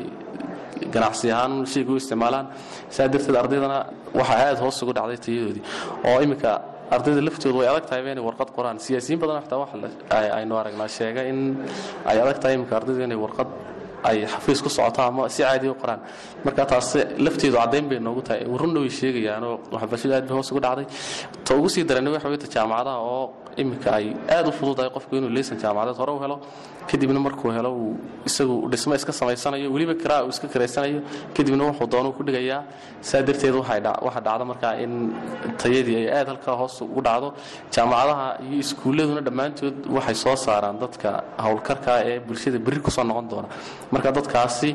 ganacsi 0.93 1.27
ahaan 1.35 1.53
shayga 1.73 1.91
u 1.93 1.95
isticmaalaan. 2.01 2.45
Saa 2.95 3.07
darteed 3.13 3.35
ardaydana 3.41 3.79
waxaa 4.19 4.39
aad 4.47 4.59
hoos 4.63 4.77
ugu 4.83 4.93
dhacday 4.97 5.19
tayadoodii. 5.25 5.63
Oo 6.09 6.17
iminka 6.25 6.51
ardayda 6.95 7.21
laftoodu 7.27 7.57
way 7.59 7.67
adag 7.71 7.85
tahay 7.89 8.01
inay 8.13 8.23
warqad 8.29 8.49
qoraan. 8.57 8.77
Siyaasiyiin 8.85 9.19
badan 9.23 9.41
xataa 9.45 9.59
waxa 9.63 9.77
aynu 10.39 10.53
aragnaa 10.61 10.89
sheega 10.97 11.21
in 11.31 11.39
ay 12.09 12.17
adag 12.23 12.37
tahay 12.41 12.55
iminka 12.57 12.73
ardaydu 12.79 13.01
inay 13.07 13.19
warqad 13.25 13.47
ay 14.03 14.25
xafiis 14.33 14.59
ku 14.63 14.69
socoto 14.69 15.01
ama 15.01 15.29
si 15.29 15.41
caadi 15.43 15.67
u 15.69 15.75
qoraan. 15.81 15.99
Marka 16.45 16.65
taas 16.71 16.89
lafteedu 17.25 17.55
caddayn 17.57 17.85
bay 17.89 17.99
noogu 17.99 18.21
tahay. 18.27 18.43
Runna 18.61 18.79
way 18.83 18.89
sheegayaanoo 18.99 19.53
waxbarashadu 19.73 20.13
aad 20.17 20.25
bay 20.27 20.35
hoos 20.37 20.51
ugu 20.51 20.59
dhacday. 20.65 20.85
Ta 21.45 21.51
ugu 21.55 21.69
sii 21.69 21.83
darani 21.89 22.09
waxa 22.15 22.27
weyta 22.29 22.47
jaamacadaha 22.55 22.97
oo 23.13 23.25
iminka 23.61 23.89
ay 23.99 24.05
aad 24.35 24.47
u 24.47 24.51
fududahay 24.59 24.89
qofku 24.95 25.15
inuu 25.19 25.29
leysan 25.37 25.57
jaamacadeed 25.63 25.97
hore 26.01 26.11
u 26.17 26.19
helo 26.23 26.37
kadibna 26.89 27.19
markuu 27.19 27.51
helo 27.57 27.69
uu 27.81 27.95
isagu 28.29 28.55
dhismo 28.71 28.93
iska 28.95 29.11
samaysanayo 29.19 29.67
weliba 29.73 29.93
kiraa 30.01 30.21
uu 30.25 30.29
iska 30.35 30.47
kiraysanayo 30.53 31.01
kadibna 31.35 31.63
wuxuu 31.69 31.87
doonuu 31.93 32.13
ku 32.17 32.23
dhigayaa. 32.27 32.61
Saa 33.01 33.21
darteed 33.27 33.55
waxaa 33.55 33.79
dhacda 34.25 34.45
markaa 34.51 34.73
in 34.83 34.93
tayadii 35.61 35.95
ay 36.01 36.07
aad 36.17 36.27
halkaa 36.31 36.55
hoos 36.61 36.75
ugu 36.81 37.01
dhacdo. 37.07 37.33
Jaamacadaha 37.75 38.27
iyo 38.47 38.57
iskuulladuna 38.63 39.21
dhammaantood 39.27 39.77
waxay 39.95 40.15
soo 40.23 40.35
saaraan 40.45 40.77
dadka 40.83 41.09
howlkarka 41.45 41.93
ee 42.09 42.19
bulshada 42.27 42.59
berri 42.65 42.79
ku 42.85 42.91
soo 42.91 43.03
noqon 43.03 43.27
doona. 43.31 43.47
Marka 43.93 44.09
dadkaasi 44.17 44.69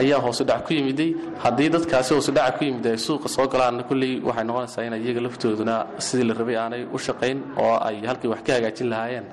ayaa 0.00 0.20
hoosudhac 0.24 0.62
ku 0.66 0.72
yimiday. 0.74 1.10
Haddii 1.44 1.68
dadkaasi 1.74 2.14
hoosudhaca 2.14 2.58
ku 2.58 2.64
yimid 2.64 2.86
ay 2.86 2.96
suuqa 3.06 3.28
soo 3.28 3.46
galaanna 3.52 3.82
kulley 3.88 4.20
waxay 4.28 4.44
noqonaysaa 4.44 4.84
in 4.88 4.94
iyaga 4.94 5.20
laftooduna 5.26 5.74
sidii 6.06 6.26
la 6.30 6.34
rabay 6.40 6.56
aanay 6.56 6.82
u 6.94 6.98
shaqayn 7.06 7.38
oo 7.64 7.74
ay 7.88 7.96
halkay 8.10 8.28
wax 8.32 8.40
ka 8.46 8.52
hagaajin 8.56 8.88
lahaayeen 8.92 9.26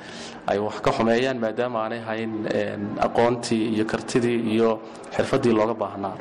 ay 0.52 0.58
wax 0.66 0.76
ka 0.86 0.92
xumeeyaan 0.98 1.38
maadaama 1.44 1.78
aanay 1.84 2.02
hayn 2.10 2.32
aqoontii 3.08 3.64
iyo 3.76 3.86
kartidii 3.92 4.40
iyo 4.54 4.70
xirfaddii 5.16 5.54
looga 5.60 5.74
baahnaa. 5.84 6.16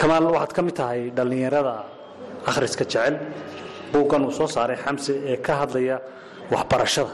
Kamaal 0.00 0.24
waxaad 0.34 0.52
ka 0.56 0.62
mid 0.62 0.74
tahay 0.80 1.00
dhallinyarada 1.16 1.74
akhriska 2.50 2.84
jecel. 2.84 3.14
Buuggan 3.92 4.22
uu 4.26 4.32
soo 4.38 4.46
saaray 4.46 4.76
xamse 4.84 5.12
ee 5.30 5.36
ka 5.46 5.52
hadlaya 5.60 5.96
waxbarashada 6.52 7.12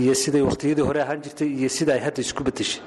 iyo 0.00 0.14
siday 0.22 0.42
wakhtiyadii 0.48 0.84
hore 0.88 1.00
ahaan 1.04 1.20
jirtay 1.24 1.48
iyo 1.60 1.68
sida 1.68 1.92
ay 1.96 2.00
hadda 2.06 2.20
isku 2.26 2.42
beddeshay 2.46 2.80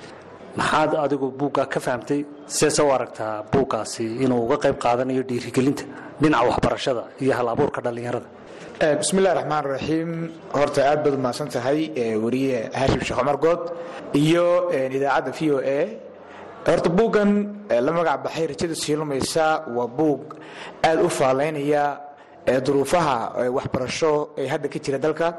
maxaad 0.59 0.91
adigu 1.05 1.27
buuggaa 1.39 1.65
ka 1.73 1.79
fahamtay? 1.85 2.21
Seese 2.57 2.81
u 2.87 2.91
aragtaa 2.97 3.43
buuggaasi 3.51 4.05
inuu 4.23 4.41
uga 4.45 4.57
qayb 4.63 4.77
qaadanayo 4.83 5.23
dhiirigelinta 5.29 5.83
dhinaca 6.21 6.47
waxbarashada 6.49 7.03
iyo 7.23 7.33
hal 7.37 7.47
abuurka 7.53 7.79
dhallinyarada 7.85 8.27
bismillahi 9.01 9.35
raxmaan 9.39 9.63
raxiim 9.75 10.09
horta 10.57 10.79
aad 10.89 10.99
baad 11.03 11.13
umahadsan 11.19 11.47
tahay 11.55 11.79
wariye 12.23 12.57
hashim 12.79 13.01
sheekh 13.07 13.19
cumar 13.19 13.37
good 13.45 13.61
iyo 14.23 14.45
idaacadda 14.97 15.31
v 15.37 15.41
o 15.55 15.57
a. 15.79 15.79
Horta 16.69 16.89
buuggan 16.97 17.29
la 17.85 17.91
magac 17.97 18.19
baxay 18.25 18.45
rajada 18.51 18.75
siilumaysa 18.83 19.45
waa 19.77 19.87
buug 19.99 20.21
aad 20.89 20.99
u 21.05 21.09
faalaynaya 21.19 21.83
duruufaha 22.45 23.49
waxbarasho 23.49 24.29
ee 24.37 24.47
hadda 24.47 24.69
ka 24.69 24.79
jira 24.79 24.99
dalka. 24.99 25.33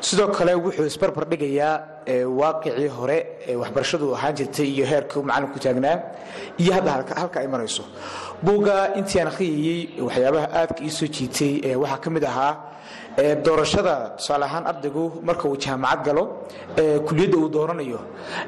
Sidoo 0.00 0.28
kale 0.34 0.54
wuxuu 0.54 0.86
isbarbar 0.86 1.24
dhigayaa 1.30 2.04
waaqicii 2.26 2.88
hore 2.88 3.18
ee 3.46 3.54
waxbarashadu 3.56 4.14
ahaan 4.14 4.34
jirtay 4.34 4.66
iyo 4.74 4.84
heerka 4.86 5.22
macalinku 5.22 5.58
taagnaa 5.64 5.96
iyo 6.58 6.72
hadda 6.74 6.90
halka 7.20 7.40
ay 7.40 7.46
marayso. 7.46 7.84
Buugga 8.42 8.94
intii 8.98 9.20
aan 9.20 9.28
akhriyayey 9.30 10.02
waxyaabaha 10.06 10.46
aadka 10.58 10.80
ii 10.82 10.90
soo 10.90 11.06
jiitay 11.06 11.76
waxaa 11.76 12.00
ka 12.04 12.10
mid 12.10 12.24
ahaa 12.24 12.52
doorashada 13.44 13.94
tusaale 14.18 14.44
ahaan 14.44 14.66
ardaygu 14.66 15.22
marka 15.22 15.46
uu 15.48 15.56
jaamacad 15.56 16.02
galo 16.06 16.24
kuliyadda 17.06 17.36
uu 17.38 17.48
dooranayo 17.48 18.00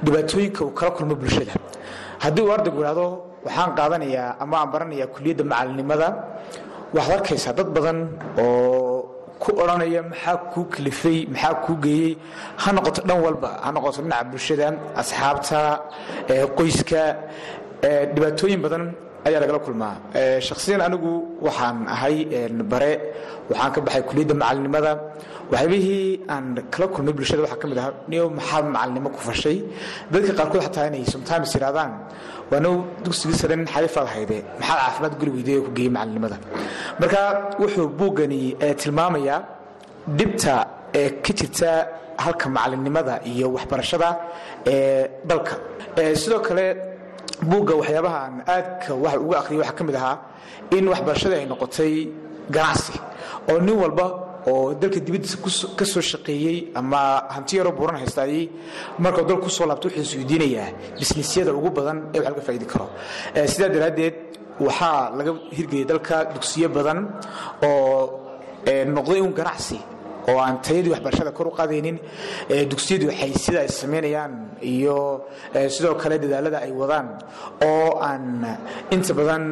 dhibaatooyinka 0.05 0.65
uu 0.65 0.71
kala 0.75 0.91
kulmo 0.91 1.15
bulshada. 1.15 1.53
Haddii 2.19 2.43
uu 2.43 2.53
ardaygu 2.57 2.81
idhahdo 2.83 3.07
waxaan 3.47 3.71
qaadanayaa 3.79 4.37
ama 4.43 4.57
aan 4.61 4.71
baranayaa 4.75 5.07
kuliyadda 5.15 5.45
macalinimada 5.45 6.09
waxaad 6.97 7.15
arkaysaa 7.19 7.55
dad 7.59 7.69
badan 7.77 7.99
oo 8.43 8.99
ku 9.43 9.51
odhanaya 9.63 10.01
maxaa 10.11 10.37
kuu 10.53 10.65
kalifay 10.75 11.19
maxaa 11.33 11.55
kuu 11.65 11.77
geeyey 11.85 12.13
ha 12.63 12.69
noqoto 12.77 13.01
dhan 13.09 13.19
walba 13.27 13.51
ha 13.65 13.69
noqoto 13.77 13.99
dhinaca 14.05 14.25
bulshada 14.33 14.67
asxaabta 15.01 15.61
qoyska 16.59 17.03
dhibaatooyin 18.15 18.61
badan 18.67 18.85
ayaa 19.29 19.41
lagala 19.45 19.61
kulmaa. 19.67 19.95
Shakhsiyan 20.49 20.81
anigu 20.87 21.13
waxaan 21.47 21.77
ahay 21.95 22.17
bare 22.73 22.93
waxaan 23.51 23.71
ka 23.75 23.81
baxay 23.87 24.03
kuliyadda 24.09 24.35
macalinimada 24.43 24.93
waxyaabihii 25.53 26.07
aan 26.35 26.45
kala 26.73 26.87
kulmay 26.95 27.15
bulshada 27.19 27.41
waxaa 27.45 27.61
ka 27.63 27.67
mid 27.71 27.79
ahaa 27.83 27.95
niyo 28.11 28.25
maxaad 28.39 28.65
macalinimo 28.75 29.09
ku 29.15 29.21
fashay? 29.29 29.57
Dadka 30.13 30.33
qaarkood 30.39 30.63
xataa 30.67 30.87
inay 30.91 31.05
sometimes 31.15 31.49
yidhahdaan 31.55 31.91
waanow 32.53 32.75
dugsigii 33.05 33.39
sare 33.43 33.55
nin 33.61 33.67
xariifaad 33.75 34.09
hayde 34.15 34.37
maxaad 34.61 34.79
caafimaad 34.85 35.15
guri 35.21 35.31
weyday 35.37 35.59
ku 35.67 35.71
geeyey 35.77 35.91
macalinimada 35.97 36.37
marka 37.01 37.21
wuxuu 37.63 37.87
buuggani 37.99 38.41
tilmaamayaa 38.83 39.39
dhibta 40.19 40.55
ee 41.01 41.09
ka 41.25 41.33
jirta 41.39 41.71
halka 42.25 42.47
macalinimada 42.57 43.15
iyo 43.33 43.47
waxbarashada 43.57 44.09
ee 44.73 45.09
dalka. 45.31 45.55
Sidoo 46.23 46.41
kale 46.49 46.65
buugga 47.51 47.75
waxyaabaha 47.81 48.19
aan 48.27 48.35
aadka 48.55 48.91
wax 49.05 49.15
uga 49.27 49.37
akhriyay 49.41 49.61
waxaa 49.63 49.77
ka 49.79 49.85
mid 49.89 49.97
ahaa 50.01 50.17
in 50.77 50.85
waxbarashada 50.93 51.35
ay 51.41 51.47
noqotay 51.53 51.95
ganacsi 52.55 52.93
oo 53.51 53.59
nin 53.67 53.77
walba 53.83 54.07
oo 54.51 54.75
dalka 54.81 54.99
dibaddiisa 55.07 55.37
ka 55.79 55.85
soo 55.93 56.01
shaqeeyey 56.11 56.59
ama 56.81 57.01
hanti 57.35 57.57
yaroo 57.59 57.73
buuran 57.79 57.97
haystaayey 58.03 58.45
markuu 58.99 59.25
dalku 59.29 59.45
ku 59.47 59.51
soo 59.51 59.67
laabto 59.67 59.89
wuxuu 59.89 60.03
isweydiinayaa 60.07 60.69
bisnisyada 60.99 61.53
ugu 61.59 61.71
badan 61.71 61.99
ee 62.15 62.19
wax 62.21 62.29
laga 62.31 62.43
faa'idi 62.47 62.67
karo. 62.73 62.87
Sidaa 63.53 63.69
daraaddeed 63.75 64.15
waxaa 64.67 65.11
laga 65.19 65.33
hirgeliyay 65.57 65.87
dalka 65.93 66.17
dugsiyo 66.35 66.69
badan 66.77 66.99
oo 67.63 68.21
noqday 68.97 69.21
un 69.27 69.33
ganacsi 69.39 69.79
oo 70.31 70.39
aan 70.47 70.57
tayadii 70.67 70.91
waxbarashada 70.95 71.31
kor 71.39 71.47
u 71.49 71.53
qaadaynin 71.59 71.97
dugsiyadu 72.71 73.07
waxay 73.11 73.33
sida 73.45 73.59
ay 73.65 73.69
samaynayaan 73.81 74.33
iyo 74.73 74.97
sidoo 75.75 75.95
kale 76.03 76.17
dadaalada 76.23 76.59
ay 76.67 76.73
wadaan 76.81 77.07
oo 77.69 77.99
aan 78.09 78.25
inta 78.95 79.13
badan 79.19 79.45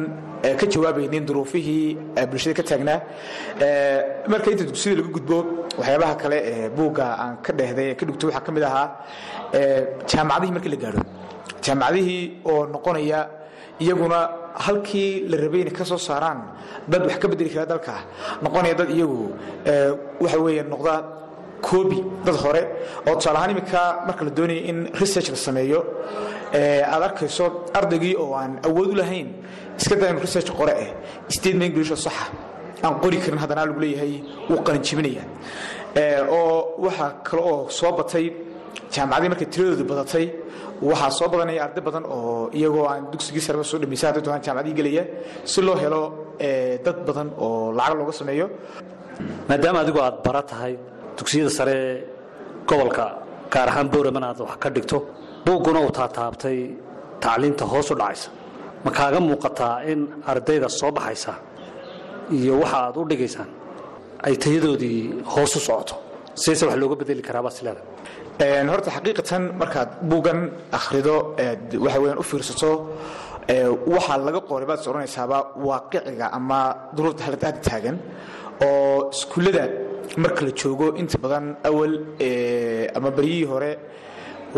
ka 0.59 0.65
jawaabaynin 0.73 1.25
duruufihii 1.29 1.97
bulshada 2.31 2.53
ka 2.59 2.63
taagnaa 2.69 2.99
marka 4.31 4.47
inta 4.53 4.63
dugsiyada 4.69 5.01
laga 5.01 5.11
gudbo 5.17 5.37
waxyaabaha 5.79 6.15
kale 6.23 6.37
ee 6.51 6.69
buugga 6.77 7.05
aan 7.23 7.33
ka 7.45 7.51
dhehday 7.59 7.87
ee 7.91 7.95
ka 7.99 8.03
dhugto 8.07 8.23
waxaa 8.27 8.45
ka 8.47 8.51
mid 8.55 8.63
ahaa 8.69 8.87
jaamacadihii 10.11 10.53
markii 10.55 10.71
la 10.75 10.79
gaadho. 10.83 11.01
Jaamacadihii 11.65 12.21
oo 12.51 12.65
noqonaya 12.73 13.19
iyaguna 13.83 14.19
halkii 14.55 15.27
la 15.31 15.37
rabay 15.37 15.61
inay 15.61 15.73
ka 15.73 15.85
soo 15.85 15.97
saaraan 15.97 16.39
dad 16.87 17.01
wax 17.07 17.17
ka 17.21 17.27
bedeli 17.27 17.49
kara 17.49 17.65
dalka 17.65 17.93
noqonaya 18.43 18.73
dad 18.79 18.89
iyagu 18.89 19.29
waxa 20.21 20.37
weeye 20.39 20.63
noqda 20.63 20.93
koobi 21.61 21.99
dad 22.25 22.35
hore 22.43 22.61
oo 23.07 23.15
tusaale 23.15 23.37
ahaan 23.37 23.51
iminka 23.51 23.81
marka 24.07 24.23
la 24.25 24.31
doonaya 24.31 24.61
in 24.69 24.77
research 25.01 25.29
la 25.29 25.35
sameeyo 25.47 25.79
aad 26.93 27.03
arkayso 27.09 27.45
ardaygii 27.79 28.15
oo 28.23 28.33
aan 28.35 28.59
awood 28.67 28.89
u 28.93 28.95
lahayn 29.01 29.27
iska 29.79 29.95
daa 29.95 30.09
inu 30.09 30.19
research 30.19 30.49
qore 30.59 30.73
eh 30.85 30.89
statement 31.29 31.63
english 31.71 31.91
oo 31.91 31.95
saxa 32.07 32.25
aan 32.83 32.95
qori 33.03 33.17
karin 33.23 33.39
haddana 33.43 33.65
lagu 33.65 33.79
leeyahay 33.79 34.13
wuu 34.49 34.61
qalinjibinaya 34.67 35.23
oo 36.29 36.75
waxaa 36.85 37.09
kale 37.27 37.41
oo 37.51 37.69
soo 37.69 37.91
batay 37.99 38.25
jaamacadii 38.93 39.29
markay 39.33 39.47
tiradoodu 39.53 39.83
badatay 39.91 40.25
waxaa 40.89 41.11
soo 41.17 41.27
badanaya 41.33 41.61
arday 41.65 41.83
badan 41.87 42.03
oo 42.15 42.49
iyagoo 42.59 42.85
aan 42.91 43.03
dugsigii 43.11 43.43
sareba 43.47 43.63
soo 43.71 43.77
dhamaysa 43.83 44.05
hadday 44.07 44.23
doonaan 44.25 44.43
jaamacadii 44.47 44.75
gelaya 44.79 45.03
si 45.51 45.59
loo 45.67 45.75
helo 45.83 46.01
dad 46.85 46.97
badan 47.07 47.27
oo 47.45 47.71
lacag 47.77 47.95
looga 47.99 48.13
sameeyo. 48.19 48.47
Maadaama 49.49 49.79
adigu 49.83 49.99
aad 50.05 50.15
bara 50.25 50.41
tahay 50.51 50.73
dugsiyada 51.17 51.51
sare 51.57 51.73
ee 51.85 51.95
gobolka 52.69 53.05
gaar 53.53 53.67
ahaan 53.71 53.87
bowraman 53.93 54.23
aad 54.29 54.39
wax 54.45 54.55
ka 54.63 54.69
dhigto 54.75 54.97
buugguna 55.45 55.79
uu 55.85 55.91
taataabtay 55.99 56.57
tacliinta 57.23 57.65
hoos 57.71 57.87
u 57.91 57.95
dhacaysa. 58.01 58.29
Ma 58.85 58.91
kaaga 58.97 59.19
muuqataa 59.27 59.75
in 59.91 59.99
ardayda 60.31 60.67
soo 60.79 60.91
baxaysa 60.97 61.33
iyo 62.37 62.53
waxa 62.61 62.77
aad 62.87 62.95
u 63.01 63.03
dhigaysaan 63.11 63.49
ay 64.27 64.33
tayadoodii 64.43 64.99
hoos 65.33 65.53
u 65.57 65.59
socoto? 65.67 65.95
Sideese 66.41 66.63
wax 66.69 66.75
looga 66.81 66.95
bedeli 67.01 67.21
karaabaa 67.27 67.53
sileeda 67.57 67.81
horta 68.41 68.89
xaqiiqatan 68.95 69.43
markaad 69.61 69.89
buuggan 70.09 70.39
akhrido 70.77 71.15
waxa 71.85 71.99
weyaan 72.03 72.19
u 72.19 72.23
fiirsato 72.23 72.71
waxaa 73.95 74.17
laga 74.27 74.39
qoray 74.49 74.65
baad 74.69 74.79
is 74.81 74.87
odhanaysaaba 74.87 75.37
waaqiciga 75.67 76.25
ama 76.37 76.59
duruufta 76.95 77.23
halad 77.27 77.43
aada 77.45 77.59
taagan 77.67 77.97
oo 78.65 79.09
iskuullada 79.13 79.63
marka 80.23 80.41
la 80.47 80.51
joogo 80.61 80.87
inta 81.01 81.17
badan 81.23 81.45
awal 81.69 81.93
ama 82.97 83.09
baryihii 83.17 83.45
hore 83.51 83.71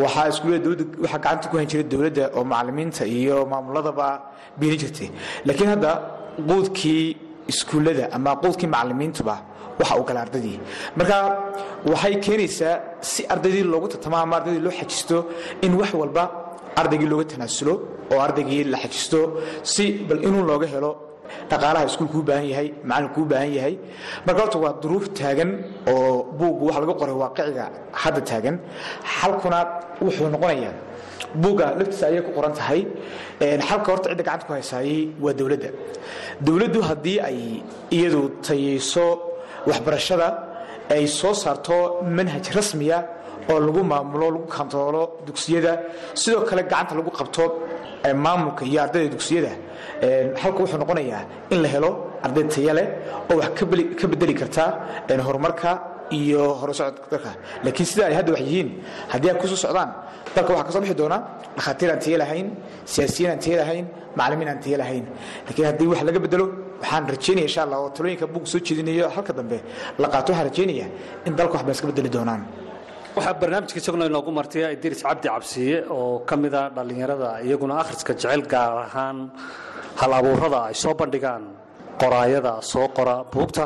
waxaa 0.03 0.27
iskuullada 0.31 0.67
waxaa 1.03 1.19
gacanta 1.25 1.45
ku 1.49 1.57
han 1.57 1.67
jiray 1.71 1.83
dowladda 1.93 2.23
oo 2.37 2.43
macallimiinta 2.51 3.03
iyo 3.05 3.37
maamuladaba 3.51 4.07
biini 4.59 4.77
jirtay. 4.81 5.09
Laakiin 5.47 5.69
hadda 5.73 5.91
quudkii 6.49 7.03
iskuullada 7.51 8.05
ama 8.15 8.31
quudkii 8.43 8.67
macallimiintuba 8.73 9.35
waxa 9.79 9.93
uu 9.99 10.05
gala 10.09 10.19
ardaydii 10.25 10.57
marka 10.97 11.17
waxay 11.91 12.13
keenaysaa 12.25 12.75
si 13.11 13.21
ardaydii 13.33 13.63
loogu 13.73 13.87
tartamo 13.93 14.17
ama 14.23 14.35
ardaydii 14.39 14.63
loo 14.67 14.73
xajisto 14.79 15.17
in 15.65 15.73
wax 15.81 15.91
walba 16.01 16.23
ardaygii 16.81 17.09
looga 17.11 17.25
tanaasulo 17.31 17.73
oo 18.13 18.19
ardaygii 18.27 18.63
la 18.73 18.77
xajisto 18.83 19.19
si 19.73 19.83
bal 20.07 20.19
inuu 20.27 20.43
looga 20.51 20.67
helo 20.73 20.91
dhaqaalaha 21.49 21.85
iskuulku 21.89 22.17
u 22.21 22.23
baahan 22.29 22.45
yahay 22.51 22.67
macalinku 22.89 23.19
u 23.21 23.25
baahan 23.31 23.51
yahay. 23.57 23.75
Marka 24.25 24.39
horta 24.43 24.57
waa 24.63 24.73
duruuf 24.81 25.05
taagan 25.19 25.49
oo 25.91 26.23
buuggu 26.39 26.63
waxa 26.67 26.79
laga 26.83 26.93
qoray 27.01 27.15
waaqiciga 27.23 27.65
hadda 28.01 28.21
taagan. 28.29 28.55
Xalkuna 29.17 29.59
wuxuu 30.05 30.27
noqonayaa 30.35 30.73
buugga 31.41 31.65
laftiisa 31.79 32.05
ayay 32.11 32.21
ku 32.27 32.31
qoran 32.37 32.53
tahay. 32.59 32.81
Xalka 33.67 33.87
horta 33.91 34.07
cidda 34.11 34.23
gacanta 34.27 34.45
ku 34.47 34.51
haysaayey 34.57 34.99
waa 35.23 35.33
dowladda. 35.39 35.69
Dowladdu 36.45 36.79
haddii 36.89 37.17
ay 37.29 37.39
iyadu 37.97 38.21
tayayso 38.47 39.05
waxbarashada 39.69 40.27
ay 40.95 41.07
soo 41.07 41.33
saarto 41.33 41.77
manhaj 42.17 42.45
rasmiya 42.57 42.97
oo 43.51 43.59
lagu 43.59 43.81
maamulo 43.91 44.25
lagu 44.35 44.47
kantaroolo 44.55 45.03
dugsiyada. 45.25 45.73
Sidoo 46.21 46.43
kale 46.49 46.63
gacanta 46.63 46.93
lagu 46.99 47.11
qabto 47.19 47.43
maamulka 48.25 48.63
iyo 48.65 48.79
ardayda 48.85 49.09
dugsiyada. 49.15 49.51
Halka 50.41 50.59
wuxuu 50.63 50.77
noqonayaa 50.83 51.21
in 51.53 51.61
la 51.63 51.67
helo 51.73 51.89
arday 52.25 52.43
taya 52.53 52.73
leh 52.77 52.87
oo 53.31 53.35
wax 53.39 53.51
ka 53.99 54.05
bedeli 54.11 54.33
karta 54.41 54.63
horumarka 55.27 55.71
iyo 56.11 56.41
horusocodka 56.59 57.31
laakiin 57.63 57.85
sida 57.91 58.03
ay 58.09 58.13
hadda 58.19 58.31
wax 58.35 58.41
yihiin 58.47 58.69
haddii 59.11 59.29
ay 59.31 59.37
ku 59.41 59.47
soo 59.47 59.55
socdaan 59.65 59.89
dalka 60.35 60.51
waxaa 60.53 60.65
ka 60.67 60.71
soo 60.73 60.81
bixi 60.83 60.95
doona 61.01 61.17
dhakhaatiir 61.55 61.89
aan 61.91 61.99
tayo 62.03 62.17
lahayn 62.23 62.47
siyaasiyiin 62.91 63.31
aan 63.33 63.39
tayo 63.43 63.55
lahayn 63.63 63.85
macallimiin 64.17 64.49
aan 64.51 64.59
tayo 64.63 64.77
lahayn. 64.81 65.05
Laakiin 65.47 65.65
haddii 65.69 65.87
wax 65.91 65.99
laga 66.07 66.19
bedelo 66.25 66.45
waxaan 66.83 67.03
rajaynaya 67.13 67.45
insha 67.49 67.61
allah 67.65 67.77
oo 67.83 67.89
talooyinka 67.97 68.27
buug 68.33 68.45
soo 68.51 68.59
jeedinayo 68.67 69.05
halka 69.15 69.33
dambe 69.39 69.57
la 70.01 70.07
qaato 70.13 70.29
waxaan 70.33 70.47
rajaynaya 70.49 70.87
in 71.27 71.33
dalka 71.39 71.53
wax 71.57 71.63
ba 71.67 71.71
iska 71.75 71.87
bedeli 71.91 72.09
doonaan. 72.15 72.41
Waxaa 73.15 73.33
barnaamijka 73.41 73.77
isaguna 73.81 74.05
inoogu 74.11 74.31
martay 74.39 74.63
idris 74.75 75.01
cabdi 75.03 75.27
cabsiye 75.29 75.75
oo 75.95 76.19
ka 76.29 76.35
mida 76.43 76.61
dhallinyarada 76.75 77.29
iyaguna 77.47 77.73
akhriska 77.81 78.13
jecel 78.13 78.41
gaar 78.51 78.73
ahaan 78.85 79.17
hal 80.01 80.11
abuurada 80.19 80.59
ay 80.69 80.73
soo 80.83 80.93
bandhigaan 81.01 81.43
qoraayada 82.01 82.53
soo 82.71 82.87
qora 82.97 83.15
buugta. 83.33 83.65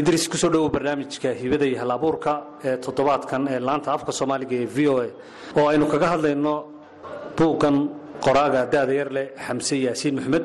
Idris 0.00 0.28
ku 0.30 0.36
soo 0.36 0.50
dhowow 0.54 0.68
barnaamijka 0.76 1.30
hibada 1.40 1.64
iyo 1.70 1.78
halabuurka 1.82 2.32
ee 2.68 2.76
toddobaadkan 2.84 3.42
ee 3.54 3.58
laanta 3.68 3.88
afka 3.96 4.12
soomaaliga 4.18 4.56
ee 4.62 4.66
v 4.76 4.78
o 4.92 4.94
a 5.04 5.08
oo 5.58 5.66
aynu 5.72 5.86
kaga 5.92 6.06
hadlayno 6.14 6.54
buuggan 7.38 7.76
qoraaga 8.24 8.60
da-da 8.72 8.92
yar 9.00 9.10
leh 9.16 9.26
xamse 9.46 9.74
yaasiin 9.86 10.14
maxmed 10.18 10.44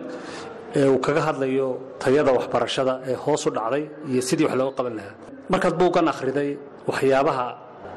ee 0.75 0.87
uu 0.93 0.99
kaga 1.05 1.21
hadlayo 1.27 1.67
tayada 2.03 2.31
waxbarashada 2.37 2.93
ee 3.09 3.15
hoos 3.23 3.43
u 3.47 3.49
dhacday 3.57 3.83
iyo 4.11 4.21
sidii 4.27 4.45
wax 4.47 4.55
looga 4.59 4.73
qaban 4.77 4.93
lahaa. 4.99 5.13
Markaad 5.51 5.75
buuggan 5.79 6.07
akhriday 6.13 6.49
waxyaabaha 6.89 7.45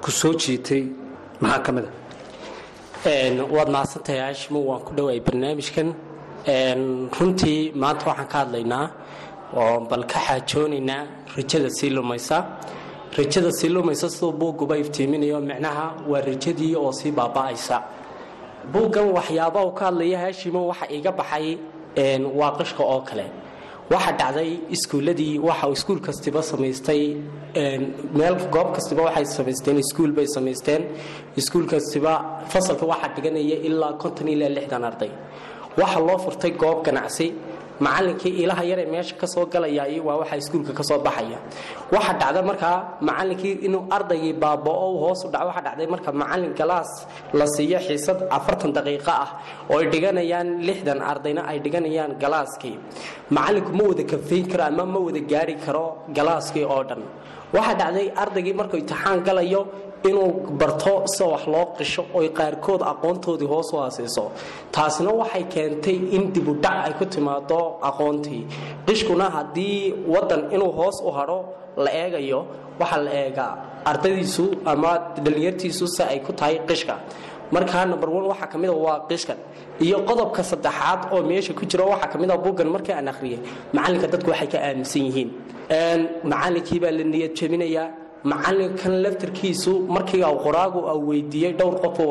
ku 0.04 0.10
soo 0.20 0.32
jiitay 0.42 0.82
maxaa 1.42 1.62
ka 1.66 1.70
mid 1.76 1.86
a 1.86 3.10
waad 3.56 3.68
mahadsantahay 3.74 4.20
aashimo 4.26 4.58
waan 4.68 4.80
ku 4.86 4.92
dhowaay 4.96 5.20
barnaamijkan. 5.26 5.88
Runtii 7.18 7.72
maanta 7.82 8.04
waxaan 8.10 8.28
ka 8.32 8.36
hadlaynaa 8.42 8.86
oo 9.60 9.80
bal 9.90 10.04
ka 10.12 10.18
xaajoonaynaa 10.26 11.02
rajada 11.36 11.70
sii 11.78 11.90
lumaysa. 11.96 12.36
Rajada 13.18 13.50
sii 13.58 13.68
lumaysa 13.68 14.08
siduu 14.10 14.32
buugguba 14.40 14.74
iftiiminayo 14.82 15.40
micnaha 15.40 15.86
waa 16.10 16.20
rajadii 16.20 16.74
oo 16.76 16.92
sii 16.92 17.10
baaba'aysa. 17.18 17.76
Buuggan 18.72 19.06
waxyaaba 19.16 19.58
uu 19.66 19.72
ka 19.78 19.84
hadlaya 19.88 20.18
haashimo 20.18 20.60
waxa 20.70 20.86
iga 20.96 21.12
baxay 21.12 21.58
waa 21.96 22.52
qishka 22.58 22.82
oo 22.82 23.00
kale. 23.08 23.24
Waxa 23.90 24.12
dhacday 24.20 24.50
iskuuladii 24.74 25.38
waxa 25.38 25.68
iskuul 25.76 26.00
kastiba 26.00 26.42
samaystay 26.42 27.02
meel 28.18 28.36
goob 28.54 28.68
kastiba 28.74 29.02
waxay 29.08 29.24
samaysteen 29.36 29.78
iskuul 29.78 30.12
bay 30.12 30.26
samaysteen. 30.26 30.82
Iskuul 31.36 31.66
kastiba 31.66 32.12
fasalka 32.52 32.86
waxaa 32.86 33.14
dhiganaya 33.16 33.56
ilaa 33.68 33.92
konton 34.02 34.28
ilaa 34.28 34.48
lixdan 34.56 34.84
arday. 34.84 35.10
Waxa 35.80 36.00
loo 36.00 36.18
furtay 36.18 36.50
goob 36.62 36.84
ganacsi 36.86 37.26
macalinkii 37.80 38.32
ilaha 38.42 38.62
yaree 38.70 38.86
meesha 38.86 39.14
ka 39.20 39.26
soo 39.26 39.46
galaya 39.46 39.84
waa 40.06 40.16
waxa 40.22 40.36
iskuulka 40.36 40.72
ka 40.72 40.82
soo 40.82 40.98
baxaya. 40.98 41.38
Waxa 41.92 42.12
dhacda 42.20 42.42
markaa 42.42 42.76
macalinkii 43.00 43.54
inuu 43.66 43.86
ardaygii 43.90 44.32
baabao 44.32 44.98
hoos 45.02 45.24
u 45.24 45.28
dhaco 45.32 45.46
waxa 45.50 45.62
dhacday 45.66 45.86
marka 45.86 46.12
macalin 46.12 46.52
galaas 46.54 46.90
la 47.32 47.46
siiyo 47.46 47.78
xiisad 47.86 48.18
afartan 48.30 48.72
daqiiqo 48.76 49.10
ah 49.10 49.28
oo 49.70 49.78
ay 49.78 49.86
dhiganayaan 49.92 50.48
lixdan 50.66 51.00
ardayna 51.02 51.42
ay 51.50 51.58
dhiganayaan 51.64 52.12
galaaskii. 52.22 52.76
Macalinku 53.30 53.72
ma 53.78 53.84
wada 53.90 54.04
kafayn 54.12 54.46
karo 54.50 54.64
ama 54.70 54.84
ma 54.86 54.98
wada 55.06 55.20
gaari 55.20 55.54
karo 55.64 55.84
galaaskii 56.16 56.64
oo 56.64 56.82
dhan. 56.88 57.02
Waxa 57.54 57.74
dhacday 57.80 58.06
ardaygii 58.22 58.54
markuu 58.60 58.78
imtixaan 58.82 59.18
galayo 59.26 59.60
inuu 60.08 60.30
barto 60.60 60.92
sida 61.12 61.26
wax 61.32 61.42
loo 61.52 61.64
qisho 61.78 62.02
oy 62.18 62.28
qaarkood 62.38 62.82
aqoontoodii 62.92 63.48
hoos 63.52 63.68
u 63.72 63.76
haasayso 63.82 64.24
taasina 64.74 65.10
waxay 65.20 65.44
keentay 65.54 65.96
in 66.16 66.22
dibudhac 66.34 66.76
ay 66.86 66.92
ku 66.98 67.04
timaado 67.14 67.60
aqoontii. 67.88 68.42
Qishkuna 68.86 69.26
haddii 69.36 69.94
wadan 70.14 70.42
inuu 70.54 70.72
hoos 70.78 70.96
u 71.08 71.10
hadho 71.16 71.38
la 71.84 71.90
eegayo 72.02 72.40
waxaa 72.80 73.00
la 73.06 73.10
eegaa. 73.22 73.52
Ardaydiisu 73.90 74.44
ama 74.64 74.90
dhalinyartiisu 75.24 75.86
si 75.94 76.02
ay 76.02 76.18
ku 76.26 76.32
tahay 76.32 76.58
qishka. 76.68 76.94
Markaa 77.52 77.84
number 77.86 78.08
one 78.10 78.26
waxaa 78.32 78.46
ka 78.52 78.58
mid 78.58 78.70
a 78.70 78.72
waa 78.86 78.98
qishkan. 79.08 79.36
Iyo 79.80 79.98
qodobka 80.08 80.42
saddexaad 80.50 81.00
oo 81.12 81.22
meesha 81.22 81.52
ku 81.58 81.64
jiro 81.66 81.84
waxaa 81.92 82.08
ka 82.12 82.18
mid 82.18 82.30
a 82.30 82.36
buuggan 82.36 82.68
markii 82.74 82.92
aan 82.92 83.08
akhriyay 83.12 83.40
macalinka 83.72 84.06
dadku 84.12 84.30
waxay 84.30 84.48
ka 84.52 84.58
aaminsan 84.58 85.02
yihiin. 85.08 85.30
Macalinkii 86.30 86.78
baa 86.82 86.90
la 86.98 87.04
niyad 87.04 87.32
jebinayaa 87.38 87.88
macalinkan 88.30 88.94
laftarkiisu 89.04 89.72
markii 89.96 90.22
u 90.22 90.36
qoraagu 90.44 90.80
weydiiyey 91.08 91.52
dhowr 91.58 91.76
qof 91.84 91.98
u 92.00 92.06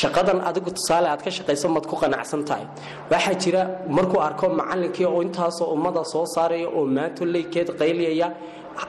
shaqadan 0.00 0.38
adigu 0.48 0.70
tusaale 0.76 1.08
aad 1.12 1.22
ka 1.26 1.30
shaqayso 1.36 1.66
maad 1.74 1.86
ku 1.90 1.96
qanacsan 2.02 2.42
tahay. 2.48 2.64
Waxaa 3.12 3.34
jira 3.42 3.62
markuu 3.96 4.20
arko 4.28 4.46
macalinkii 4.60 5.06
oo 5.12 5.20
intaasoo 5.26 5.68
ummada 5.74 6.02
soo 6.12 6.24
saaraya 6.34 6.68
oo 6.78 6.84
maanto 6.96 7.24
leykeed 7.34 7.68
qayliyaya 7.80 8.28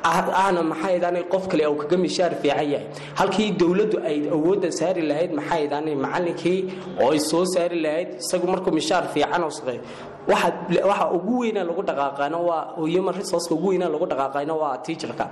ahna 0.04 0.62
maxaydaan 0.72 1.18
qof 1.34 1.44
kale 1.52 1.64
uu 1.68 1.76
kaga 1.82 1.98
mishaar 2.06 2.32
fiican 2.42 2.68
yahay. 2.74 2.86
Halkii 3.20 3.50
dowladdu 3.62 3.98
ay 4.10 4.18
awoodda 4.36 4.70
saari 4.80 5.02
lahayd 5.10 5.32
maxaydaan 5.40 5.86
macalinkii 6.06 6.60
oo 7.04 7.12
ay 7.16 7.20
soo 7.20 7.44
saari 7.54 7.78
lahayd 7.86 8.10
isagu 8.24 8.48
markuu 8.54 8.72
mishaar 8.80 9.04
fiican 9.14 9.44
u 9.44 9.52
shaqeeyo 9.58 9.82
waxa 10.28 11.12
ugu 11.18 11.40
weynaa 11.40 11.64
lagu 11.64 11.82
dhaqaaqaana 11.90 12.38
waa 12.38 12.76
human 12.78 13.16
resourceka 13.16 13.54
ugu 13.56 13.68
weynaa 13.70 13.90
lagu 13.90 14.06
dhaqaaqayna 14.06 14.54
waa 14.62 14.78
teacherka. 14.86 15.26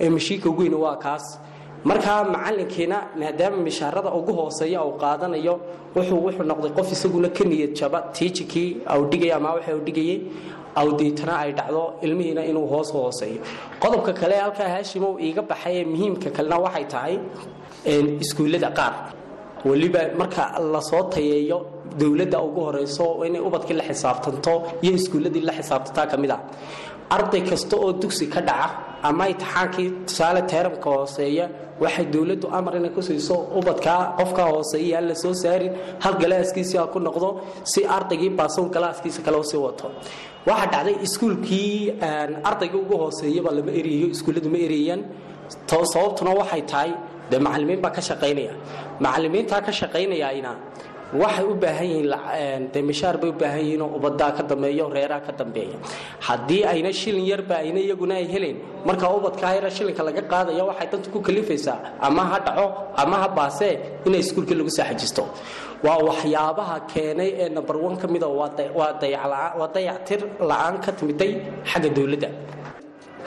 Mashiinka 0.00 0.48
ugu 0.50 0.62
weyna 0.62 0.76
waa 0.76 0.96
kaas. 0.96 1.38
Markaa 1.84 2.24
macalinkiina 2.24 2.96
maadaama 3.20 3.56
mishaarada 3.56 4.10
ugu 4.18 4.32
hooseeya 4.32 4.84
uu 4.84 4.94
qaadanayo 5.02 5.54
wuxuu 5.96 6.44
noqday 6.50 6.70
qof 6.76 6.92
isaguna 6.92 7.28
ka 7.28 7.44
niyad 7.44 7.72
jaba. 7.74 7.98
Tiijikii 8.12 8.82
au 8.86 9.04
ama 9.36 9.54
waxa 9.54 9.72
dhigayay 9.86 10.18
awdeetana 10.74 11.34
ay 11.38 11.52
dhacdo 11.52 11.94
ilmihiina 12.02 12.44
inuu 12.50 12.66
hoos 12.66 12.92
hooseeyo. 12.92 13.40
Qodobka 13.80 14.12
kale 14.12 14.36
halkaa 14.36 14.68
haashimow 14.68 15.18
iiga 15.20 15.42
baxay 15.42 15.74
ee 15.80 15.84
muhiimka 15.84 16.30
kalena 16.30 16.56
waxay 16.58 16.84
tahay 16.84 17.18
iskuullada 18.20 18.70
qaar. 18.70 18.94
Weliba 19.64 20.00
marka 20.18 20.58
la 20.72 20.80
soo 20.80 21.02
tayeeyo 21.10 21.58
dowladda 22.00 22.38
ugu 22.48 22.60
horeyso 22.68 23.06
inay 23.28 23.40
ubadkii 23.48 23.76
la 23.80 23.84
xisaabtanto 23.90 24.52
iyo 24.84 24.92
iskuulladii 25.00 25.42
la 25.48 25.52
xisaabtantaa 25.58 26.06
ka 26.12 26.16
mid 26.22 26.30
ah. 26.36 26.40
Arday 27.16 27.42
kasta 27.50 27.76
oo 27.84 27.90
dugsi 28.02 28.24
ka 28.34 28.40
dhaca 28.48 28.66
ama 29.08 29.24
imtixaankii 29.32 29.88
tusaale 30.08 30.40
teeramka 30.52 30.88
hooseeya 30.96 31.44
waxay 31.82 32.06
dowladdu 32.14 32.46
amar 32.58 32.72
inay 32.78 32.90
ku 32.96 33.02
siiso 33.08 33.34
ubadkaa 33.58 34.00
qofkaa 34.18 34.48
hooseeya 34.54 34.98
la 35.08 35.14
soo 35.22 35.34
saarin 35.42 35.72
hal 36.04 36.14
galaaskiisi 36.22 36.74
ha 36.80 36.84
ku 36.94 36.98
noqdo 37.06 37.28
si 37.72 37.80
ardaygii 37.96 38.30
baasoon 38.40 38.68
galaaskiisa 38.76 39.20
kale 39.26 39.36
u 39.42 39.44
sii 39.50 39.60
wato. 39.66 39.86
Waxaa 40.48 40.68
dhacday 40.72 40.96
iskuulkii 41.06 41.72
ardayga 42.50 42.76
ugu 42.82 42.94
hooseeyaba 43.02 43.50
lama 43.58 43.72
eriyayo 43.80 44.06
iskuulladu 44.14 44.48
ma 44.54 44.58
eriyayaan 44.66 45.00
sababtuna 45.92 46.30
waxay 46.40 46.62
tahay 46.72 46.90
dee 47.30 47.38
macalimiin 47.46 47.80
baa 47.84 47.92
ka 47.96 48.00
shaqaynaya. 48.08 48.54
Macalimiintaa 49.04 49.60
ka 49.66 49.72
shaqaynayana 49.80 50.52
waxay 51.20 51.44
u 51.44 51.54
baahan 51.62 51.86
yihiin 51.92 52.62
de 52.74 52.80
mishaar 52.88 53.16
bay 53.22 53.30
u 53.30 53.36
baahan 53.42 53.60
yihiin 53.64 53.82
oo 53.86 53.90
ubadaa 53.98 54.30
ka 54.36 54.42
dambeeyo 54.50 54.84
reeraha 54.96 55.20
ka 55.26 55.32
dambeeya 55.40 55.76
haddii 56.26 56.62
ayna 56.72 56.90
shilin 57.00 57.26
yarba 57.32 57.54
ayna 57.64 57.80
iyaguna 57.86 58.14
ay 58.20 58.26
helayn 58.34 58.56
marka 58.88 59.06
ubadkaa 59.18 59.52
yara 59.56 59.70
shilinka 59.76 60.02
laga 60.08 60.22
qaadaya 60.32 60.64
waxay 60.70 60.88
danta 60.92 61.08
ku 61.14 61.20
kalifaysaa 61.26 61.76
ama 62.08 62.22
ha 62.30 62.38
dhaco 62.46 62.66
ama 63.02 63.16
ha 63.22 63.28
baasee 63.38 63.74
inay 64.06 64.20
iskuulkii 64.24 64.56
lagu 64.60 64.72
saaxajisto 64.78 65.24
waa 65.86 65.98
waxyaabaha 66.08 66.76
keenay 66.92 67.30
ee 67.42 67.48
number 67.56 67.76
one 67.86 67.96
ka 68.02 68.06
mida 68.14 68.28
waa 68.28 69.68
dayactir 69.76 70.20
la'aan 70.50 70.74
ka 70.84 70.90
timiday 70.98 71.32
xagga 71.70 71.88
dowladda 71.96 72.28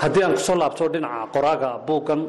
haddii 0.01 0.23
aan 0.25 0.33
ku 0.37 0.41
soo 0.47 0.55
laabto 0.61 0.83
dhinaca 0.93 1.25
qoraaga 1.35 1.69
buuggan 1.87 2.21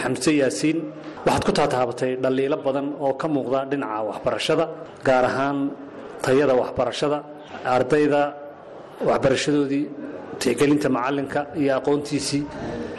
xamse 0.00 0.30
yaasiin 0.40 0.78
waxaad 1.26 1.42
ku 1.46 1.52
taataabatay 1.58 2.12
dhaliilo 2.24 2.56
badan 2.66 2.86
oo 3.06 3.12
ka 3.20 3.26
muuqda 3.34 3.60
dhinaca 3.70 3.98
waxbarashada 4.10 4.64
gaar 5.06 5.24
ahaan 5.30 5.58
tayada 6.24 6.54
waxbarashada 6.62 7.18
ardayda 7.76 8.22
waxbarashadoodii 9.08 9.84
tixgelinta 10.40 10.88
macalinka 10.96 11.40
iyo 11.60 11.72
aqoontiisii. 11.78 12.42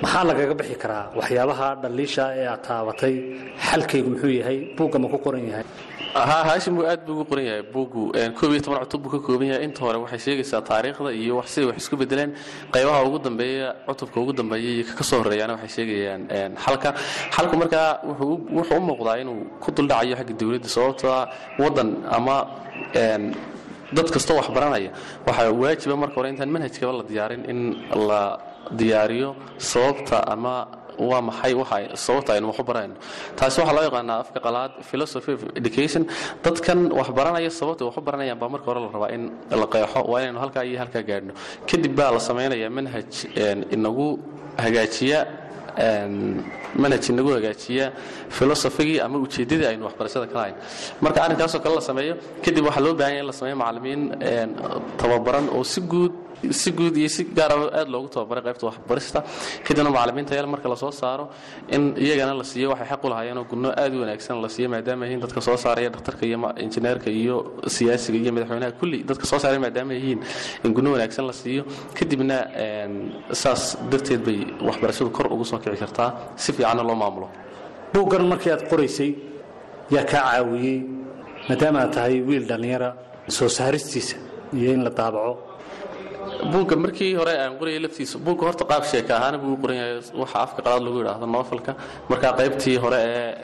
Maxaa 0.03 0.23
lagaga 0.29 0.53
bixi 0.59 0.75
karaa 0.83 1.05
waxyaabaha 1.19 1.67
dhaliisha 1.83 2.23
ee 2.39 2.45
aad 2.53 2.61
taabatay? 2.67 3.15
Xalkaygu 3.67 4.09
muxuu 4.13 4.31
yahay 4.39 4.57
buugga 4.77 4.97
ma 5.03 5.07
ku 5.13 5.17
qoran 5.25 5.43
yahay 5.51 5.65
haa 6.29 6.43
haashimuu 6.49 6.83
aad 6.91 7.01
buu 7.05 7.13
ugu 7.15 7.25
qoran 7.29 7.45
yahay 7.49 7.63
buuggu 7.73 8.01
koob 8.39 8.51
iyo 8.53 8.61
toban 8.65 8.79
cutub 8.83 9.01
buu 9.03 9.11
ka 9.15 9.19
kooban 9.27 9.47
yahay. 9.51 9.63
Inta 9.67 9.81
hore 9.85 9.97
waxay 10.03 10.19
sheegaysaa 10.25 10.61
taariikhda 10.69 11.11
iyo 11.21 11.33
wax 11.39 11.47
siday 11.53 11.67
wax 11.69 11.77
isku 11.83 11.95
bedeleen 12.01 12.31
qaybaha 12.73 12.99
ugu 13.07 13.17
dambeeya 13.25 13.67
cutubka 13.87 14.17
ugu 14.23 14.33
dambeeya 14.39 14.69
iyo 14.75 14.83
ka 14.99 15.03
soo 15.09 15.19
horreeyaana 15.21 15.53
waxay 15.57 15.71
sheegayaan 15.77 16.53
xalka 16.65 16.89
xalku 17.35 17.55
markaa 17.61 17.89
wuxuu 18.09 18.77
u 18.77 18.81
muuqdaa 18.89 19.17
inuu 19.23 19.39
ku 19.63 19.69
duldhacayo 19.75 20.15
xagga 20.19 20.33
dowladda 20.39 20.69
sababtoo 20.75 21.11
ah 21.19 21.25
waddan 21.63 21.89
ama 22.17 22.35
dad 23.95 24.07
kastoo 24.15 24.35
wax 24.39 24.47
waxaa 25.27 25.51
waajiba 25.61 25.95
marka 26.03 26.15
hore 26.19 26.29
intaan 26.33 26.51
manhajkaba 26.55 26.91
la 26.99 27.03
diyaarin 27.11 27.41
in 27.51 27.59
la 28.09 28.21
diyaariyo 28.79 29.29
sababta 29.57 30.17
ama 30.33 30.55
waa 31.09 31.21
maxay 31.21 31.53
sababta 32.05 32.31
aynu 32.35 32.47
wax 32.51 32.59
u 32.59 32.63
barayno 32.69 32.95
taasi 33.37 33.57
waxaa 33.61 33.75
loo 33.77 33.85
yaqaanaa 33.89 34.19
afka 34.23 34.39
qalaad 34.45 34.71
philosophy 34.89 35.31
of 35.37 35.41
education. 35.61 36.01
Dadkan 36.43 36.79
wax 36.99 37.07
sababta 37.59 37.83
wax 37.87 37.95
u 37.97 38.01
baranayaan 38.07 38.39
baa 38.41 38.49
marka 38.53 38.65
hore 38.69 38.79
la 38.85 38.89
rabaa 38.95 39.11
in 39.15 39.23
la 39.61 39.67
qeexo 39.73 39.99
waa 40.11 40.19
inaynu 40.21 40.39
halkaa 40.43 40.63
iyo 40.69 40.77
halkaa 40.83 41.03
gaadhno. 41.09 41.33
Kadib 41.69 41.93
baa 41.99 42.11
la 42.15 42.19
samaynayaa 42.19 42.69
manhaj 42.77 43.11
inagu 43.75 44.07
hagaajiya 44.63 45.19
manhaj 46.81 47.03
inagu 47.11 47.29
hagaajiya 47.37 47.85
filosofigii 48.37 48.99
ama 49.05 49.17
ujeeddadii 49.25 49.67
aynu 49.71 49.83
waxbarashada 49.87 50.27
ka 50.31 50.35
lahayn. 50.39 50.55
Marka 51.03 51.19
arrinkaasoo 51.25 51.59
kale 51.63 51.75
la 51.75 51.81
sameeyo 51.89 52.13
kadib 52.45 52.65
waxaa 52.67 52.83
loo 52.85 52.93
baahan 52.99 53.13
yahay 53.13 53.21
in 53.23 53.27
la 53.31 53.33
sameeyo 53.39 53.57
macallimiin 53.61 54.01
tababaran 55.01 55.45
oo 55.57 55.63
si 55.63 55.81
guud 55.81 56.13
si 56.59 56.71
guud 56.71 56.95
iyo 56.97 57.09
si 57.15 57.23
gaara 57.37 57.55
aad 57.79 57.87
loogu 57.93 58.07
tababaray 58.13 58.43
qaybta 58.47 58.65
waxbarista. 58.69 59.19
Kadibna 59.65 59.89
macalimiinta 59.95 60.35
yal 60.35 60.47
marka 60.47 60.67
la 60.69 60.75
soo 60.75 60.91
saaro 60.91 61.25
in 61.75 61.83
iyagana 62.05 62.33
la 62.33 62.43
siiyo 62.43 62.69
waxay 62.73 62.87
xaq 62.91 63.03
u 63.05 63.43
gunno 63.51 63.69
aad 63.83 63.93
u 63.95 63.99
wanaagsan 64.03 64.41
la 64.41 64.49
siiyo 64.49 64.69
maadaama 64.73 65.05
yihiin 65.05 65.21
dadka 65.23 65.41
soo 65.41 65.57
saaraya 65.57 65.89
dhakhtarka 65.89 66.23
iyo 66.25 66.37
injineerka 66.65 67.09
iyo 67.09 67.35
siyaasiga 67.75 68.17
iyo 68.23 68.31
madaxweynaha 68.35 68.71
kulli 68.79 68.97
dadka 69.09 69.25
soo 69.31 69.39
saaraya 69.43 69.59
maadaama 69.65 69.93
yihiin 69.97 70.19
in 70.65 70.71
gunno 70.73 70.89
wanaagsan 70.95 71.25
la 71.27 71.33
siiyo. 71.33 71.63
Kadibna 71.97 72.37
saas 73.41 73.77
darteed 73.91 74.21
bay 74.27 74.39
waxbarashadu 74.67 75.09
kor 75.17 75.27
ugu 75.33 75.45
soo 75.45 75.59
kici 75.59 75.77
kartaa 75.83 76.09
si 76.35 76.49
fiicanna 76.53 76.83
loo 76.89 76.95
maamulo. 76.95 77.27
Buuggan 77.93 78.23
markii 78.31 78.51
aad 78.55 78.63
qoraysay 78.71 79.11
yaa 79.95 80.05
kaa 80.11 80.21
caawiyey 80.31 80.77
maadaama 81.49 81.79
aad 81.83 81.91
tahay 81.95 82.15
wiil 82.27 82.45
dhallinyara 82.49 82.89
soo 83.37 83.49
saaristiisa 83.57 84.15
iyo 84.59 84.69
in 84.75 84.83
la 84.83 84.89
daabaco 84.99 85.33
buugga 86.43 86.75
markii 86.75 87.13
hore 87.19 87.33
aan 87.43 87.53
qorayay 87.59 87.79
laftiisa 87.85 88.17
buugga 88.25 88.43
horta 88.47 88.63
qaab 88.71 88.83
sheeka 88.91 89.13
ahaana 89.19 89.37
buu 89.43 89.57
yahay 89.79 89.99
waxa 90.21 90.37
afka 90.45 90.61
qalaad 90.65 90.83
lagu 90.87 90.97
yidhaahdo 91.01 91.27
noofalka 91.35 91.71
markaa 92.11 92.31
qaybtii 92.39 92.75
hore 92.83 92.99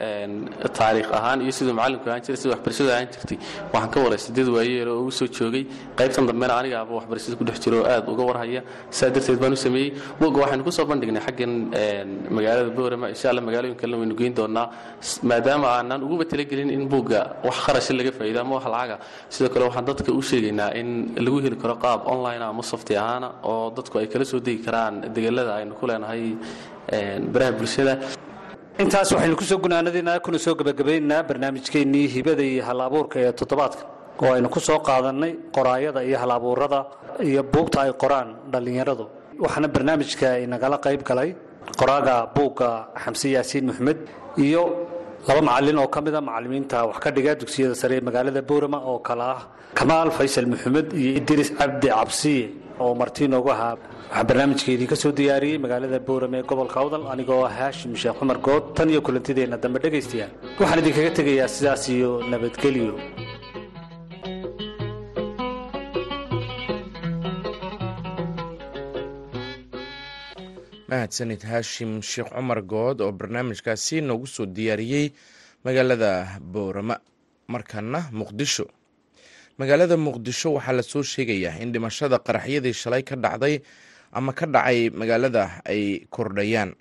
ee 0.06 0.68
taariikh 0.78 1.10
ahaan 1.18 1.38
iyo 1.44 1.52
siduu 1.58 1.74
macalinku 1.78 2.08
ahaan 2.10 2.22
jiray 2.26 2.38
siduu 2.40 2.52
waxbarashadu 2.54 2.90
ahaan 2.94 3.08
jirtay 3.14 3.38
waxaan 3.74 3.90
ka 3.94 3.98
waray 4.04 4.18
sideed 4.24 4.48
waayeer 4.56 4.88
oo 4.92 5.00
ugu 5.02 5.12
soo 5.18 5.28
joogay. 5.38 5.64
Qaybtan 5.98 6.24
dambena 6.30 6.54
anigaaba 6.60 6.92
waxbarashada 6.98 7.36
ku 7.40 7.44
dhex 7.48 7.58
jiro 7.64 7.78
aad 7.92 8.04
uga 8.12 8.22
warhaya. 8.30 8.60
Saa 8.98 9.10
darteed 9.14 9.38
baan 9.42 9.52
u 9.52 9.56
sameeyey. 9.66 9.90
Buugga 10.20 10.38
waxaynu 10.44 10.64
ku 10.66 10.72
bandhignay 10.90 11.22
xaggan 11.26 11.52
magaalada 12.36 12.70
boorama. 12.78 13.06
Insha 13.14 13.28
alla 13.32 13.40
magaalooyin 13.48 13.76
kalena 13.80 13.98
waynu 14.02 14.14
geyn 14.20 14.32
doonaa 14.40 14.66
maadaama 15.30 15.66
aanan 15.76 16.00
uguba 16.06 16.24
talagelin 16.32 16.70
in 16.76 16.88
buugga 16.92 17.20
wax 17.44 17.56
kharasha 17.66 17.92
laga 17.98 18.10
faa'iido 18.18 18.40
ama 18.44 18.54
wax 18.58 18.64
lacaga 18.74 18.96
sidoo 19.34 19.50
kale 19.54 19.64
waxaan 19.68 19.84
dadka 19.90 20.10
u 20.18 20.22
sheegaynaa 20.30 20.70
in 20.80 20.88
lagu 21.26 21.38
heli 21.44 21.56
karo 21.62 21.74
qaab 21.84 22.00
online 22.14 22.42
ama 22.50 22.62
soft 22.70 22.85
ahaana 23.02 23.28
oo 23.50 23.70
dadku 23.76 23.98
ay 24.00 24.06
kala 24.12 24.24
soo 24.32 24.40
degi 24.46 24.60
karaan 24.66 24.94
degelada 25.14 25.52
aynu 25.58 25.74
ku 25.80 25.84
leenahay 25.90 26.22
baraha 27.32 27.52
bulshada. 27.58 27.94
Intaas 28.82 29.08
waxaynu 29.14 29.36
ku 29.40 29.44
soo 29.50 29.58
gunaanadiinaa 29.64 30.20
kuna 30.24 30.38
soo 30.38 30.54
gebagabaynaynaa 30.60 31.22
barnaamijkeennii 31.28 32.06
hibada 32.14 32.42
iyo 32.52 32.62
hal 32.68 32.80
abuurka 32.86 33.16
ee 33.24 33.32
toddobaadka 33.40 33.82
oo 34.22 34.32
aynu 34.36 34.48
ku 34.54 34.60
soo 34.68 34.78
qaadannay 34.88 35.32
qoraayada 35.56 36.00
iyo 36.08 36.18
hal 36.22 36.30
abuurada 36.38 36.80
iyo 37.30 37.42
buugta 37.54 37.78
ay 37.84 37.92
qoraan 38.02 38.28
dhallinyaradu. 38.52 39.04
Waxaana 39.44 39.68
barnaamijka 39.76 40.28
inagala 40.46 40.76
qayb 40.86 41.02
galay 41.10 41.30
qoraaga 41.80 42.14
buugga 42.36 42.68
xamse 43.04 43.26
yaasiin 43.36 43.64
maxmed 43.70 43.98
iyo 44.46 44.62
laba 45.28 45.40
macalin 45.48 45.78
oo 45.82 45.88
ka 45.94 46.00
mida 46.06 46.20
macalimiinta 46.28 46.76
wax 46.88 46.98
ka 47.04 47.10
dhiga 47.16 47.32
dugsiyada 47.40 47.74
sare 47.80 47.94
ee 47.98 48.04
magaalada 48.08 48.40
boorama 48.50 48.78
oo 48.90 48.98
kale 49.08 49.24
ah 49.34 49.40
kamaal 49.78 50.10
faysal 50.18 50.46
maxamed 50.52 50.86
iyo 51.00 51.10
idris 51.20 51.50
cabdi 51.58 51.88
cabsiye 51.96 52.44
oo 52.84 52.92
marti 53.00 53.24
noogu 53.32 53.50
ahaa 53.56 53.74
waxaa 53.80 54.24
barnaamijkeedii 54.28 54.88
ka 54.92 54.96
soo 55.02 55.12
diyaariyey 55.18 55.58
magaalada 55.64 55.98
boorame 56.08 56.36
ee 56.40 56.46
gobolka 56.50 56.76
awdal 56.82 57.04
anigoo 57.12 57.42
haashim 57.58 57.92
sheekh 58.02 58.18
cumar 58.20 58.38
good 58.46 58.64
tan 58.76 58.90
iyo 58.92 59.00
kulantideenna 59.06 59.56
dambe 59.62 59.78
dhegaystayaal. 59.84 60.32
Waxaan 60.60 60.80
idinkaga 60.82 61.10
tegayaa 61.18 61.48
sidaas 61.56 61.82
iyo 61.96 62.10
nabadgelyo. 62.30 62.94
Mahadsanid 70.88 71.42
haashim 71.50 71.92
sheekh 72.10 72.30
cumar 72.34 72.60
good 72.72 73.00
oo 73.04 73.12
barnaamijkaasi 73.20 73.96
noogu 74.06 74.26
soo 74.34 74.46
diyaariyey 74.56 75.06
magaalada 75.64 76.10
boorama 76.52 76.96
markana 77.52 78.00
muqdisho 78.18 78.66
magaalada 79.58 79.96
muqdisho 79.96 80.52
waxaa 80.56 80.72
la 80.78 80.82
soo 80.82 81.02
sheegayaa 81.02 81.60
in 81.62 81.72
dhimashada 81.72 82.18
qaraxyadii 82.18 82.72
shalay 82.82 83.02
ka 83.02 83.16
dhacday 83.16 83.60
ama 84.12 84.32
ka 84.32 84.46
dhacay 84.46 84.90
magaalada 84.90 85.60
ay 85.64 86.06
kordhayaan. 86.10 86.74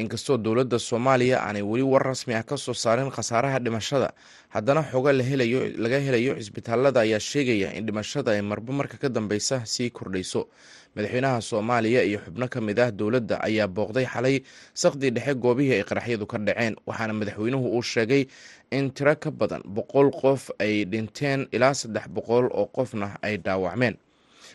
Inkastoo 0.00 0.38
dowladda 0.40 0.78
soomaaliya 0.78 1.38
aanay 1.44 1.62
weli 1.62 1.82
war 1.84 2.02
rasmi 2.02 2.32
ah 2.34 2.42
ka 2.42 2.56
soo 2.56 2.72
saarin 2.72 3.10
khasaaraha 3.12 3.58
dhimashada 3.60 4.08
haddana 4.48 4.82
xoga 4.90 5.12
laga 5.12 5.98
helayo 6.00 6.34
cisbitaalada 6.40 7.00
ayaa 7.04 7.20
sheegaya 7.20 7.68
in 7.76 7.84
dhimashada 7.86 8.32
ay 8.32 8.40
marba 8.40 8.72
marka 8.72 8.96
ka 8.96 9.08
dambeysa 9.08 9.66
sii 9.66 9.90
kordhayso. 9.90 10.48
Madaxweynaha 10.96 11.38
soomaaliya 11.44 12.02
iyo 12.02 12.18
xubno 12.24 12.48
ka 12.48 12.60
mid 12.60 12.78
ah 12.80 12.90
dowladda 12.90 13.44
ayaa 13.44 13.68
booqday 13.68 14.06
xalay 14.08 14.40
saqdii 14.74 15.10
dhexe 15.14 15.34
goobihii 15.36 15.74
ay 15.78 15.84
qaraxyadu 15.84 16.26
ka 16.26 16.38
dhaceen 16.38 16.74
waxaana 16.88 17.12
madaxweynuhu 17.20 17.66
uu 17.76 17.82
sheegay 17.82 18.26
in 18.70 18.90
tiro 18.90 19.14
ka 19.16 19.30
badan 19.30 19.62
boqol 19.64 20.10
qof 20.10 20.50
ay 20.58 20.84
dhinteen 20.84 21.48
ilaa 21.52 21.74
saddex 21.74 22.06
boqol 22.08 22.46
oo 22.52 22.66
qofna 22.76 23.18
ay 23.22 23.36
dhaawacmeen. 23.38 23.96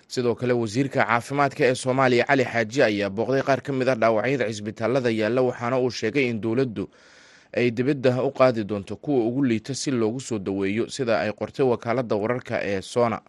Sidoo 0.08 0.36
kale 0.36 0.54
wasiirka 0.54 1.06
caafimaadka 1.06 1.64
ee 1.66 1.76
soomaaliya 1.76 2.26
cali 2.30 2.44
xaaji 2.46 2.80
ayaa 2.84 3.10
booqday 3.10 3.42
qaar 3.48 3.62
ka 3.62 3.72
mid 3.74 3.90
ah 3.90 3.96
dhaawacyada 3.96 4.46
cisbitaalada 4.52 5.10
yaalla 5.12 5.42
waxaana 5.42 5.78
uu 5.80 5.90
sheegay 5.92 6.30
in 6.30 6.42
dowladdu 6.42 6.86
ay 7.58 7.72
dibadda 7.72 8.24
u 8.24 8.32
qaadi 8.32 8.64
doonto 8.64 8.96
kuwa 8.96 9.26
ugu 9.28 9.44
liita 9.44 9.74
si 9.76 9.92
loogu 9.92 10.20
soo 10.20 10.40
daweeyo 10.40 10.90
sida 10.90 11.20
ay 11.20 11.32
qortay 11.32 11.66
wakaaladda 11.66 12.16
wararka 12.16 12.56
ee 12.64 12.82
soona 12.82 13.20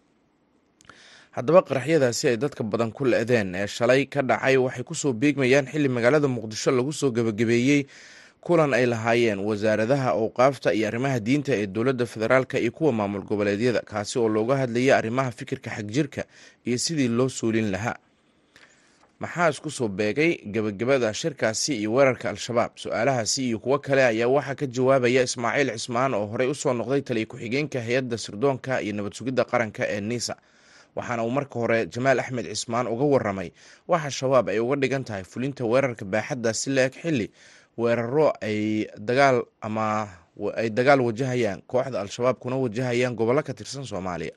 haddaba 1.36 1.62
qaraxyadaasi 1.68 2.28
ay 2.28 2.36
dadka 2.36 2.62
badan 2.64 2.92
ku 2.92 3.04
le-deen 3.04 3.54
ee 3.54 3.66
shalay 3.66 4.06
ka 4.06 4.22
dhacay 4.22 4.56
waxay 4.56 4.84
ku 4.84 4.94
soo 4.94 5.12
beegmayaan 5.12 5.66
xilli 5.72 5.88
magaalada 5.88 6.28
muqdisho 6.28 6.70
lagu 6.70 6.92
soo 6.92 7.10
gebagabeeyey 7.16 7.86
kulan 8.40 8.74
ay 8.74 8.86
lahaayeen 8.86 9.38
wasaaradaha 9.48 10.10
awqaafta 10.14 10.72
iyo 10.74 10.88
arrimaha 10.88 11.18
diinta 11.20 11.52
ee 11.60 11.66
dowladda 11.66 12.06
federaalka 12.06 12.58
iyo 12.58 12.70
kuwa 12.72 12.92
maamul 12.92 13.22
goboleedyada 13.22 13.80
kaasi 13.80 14.18
oo 14.18 14.28
looga 14.28 14.56
hadlayay 14.56 14.92
arrimaha 14.92 15.30
fikirka 15.30 15.70
xagjirka 15.70 16.24
iyo 16.66 16.78
sidii 16.78 17.08
loo 17.08 17.28
suulin 17.28 17.70
lahaa. 17.70 17.96
Maxaa 19.20 19.48
isku 19.50 19.70
soo 19.70 19.88
beegay? 19.88 20.36
Gebagabada 20.46 21.14
shirkaasi 21.14 21.76
iyo 21.80 21.92
weerarka 21.94 22.30
al-shabaab. 22.30 22.70
Su'aalahaasi 22.76 23.48
iyo 23.48 23.58
kuwo 23.58 23.78
kale 23.78 24.04
ayaa 24.04 24.28
waxaa 24.28 24.54
ka 24.54 24.66
jawaabaya 24.66 25.22
ismaaciil 25.22 25.70
cismaan 25.72 26.14
oo 26.14 26.26
horey 26.26 26.48
u 26.50 26.54
soo 26.54 26.72
noqday 26.72 27.00
taliya 27.02 27.26
ku-xigeenka 27.26 27.80
hay'adda 27.80 28.18
sirdoonka 28.18 28.80
iyo 28.84 28.92
nabad 28.92 29.12
sugidda 29.16 29.44
qaranka 29.44 29.82
ee 29.88 30.00
nisa 30.00 30.36
waxaana 30.96 31.24
uu 31.24 31.30
marka 31.30 31.56
hore 31.58 31.86
jamaal 31.86 32.20
axmed 32.20 32.44
cismaan 32.52 32.86
uga 32.86 33.04
waramay 33.04 33.50
waxa 33.88 34.10
shabaab 34.10 34.48
ay 34.52 34.58
uga 34.60 34.76
dhigan 34.76 35.04
tahay 35.04 35.24
fulinta 35.24 35.64
weerarka 35.64 36.04
baaxaddaasi 36.04 36.70
la 36.76 36.82
eg 36.88 36.92
xilli 37.02 37.26
weeraro 37.76 38.32
ay 38.42 38.86
dagaal 38.98 39.44
ama 39.60 40.08
ay 40.56 40.70
dagaal 40.70 41.00
wajahayaan 41.00 41.62
kooxda 41.66 42.00
al-shabaab 42.00 42.38
kuna 42.38 42.56
wajahayaan 42.56 43.14
gobollo 43.16 43.42
ka 43.42 43.52
tirsan 43.54 43.84
soomaaliya. 43.84 44.32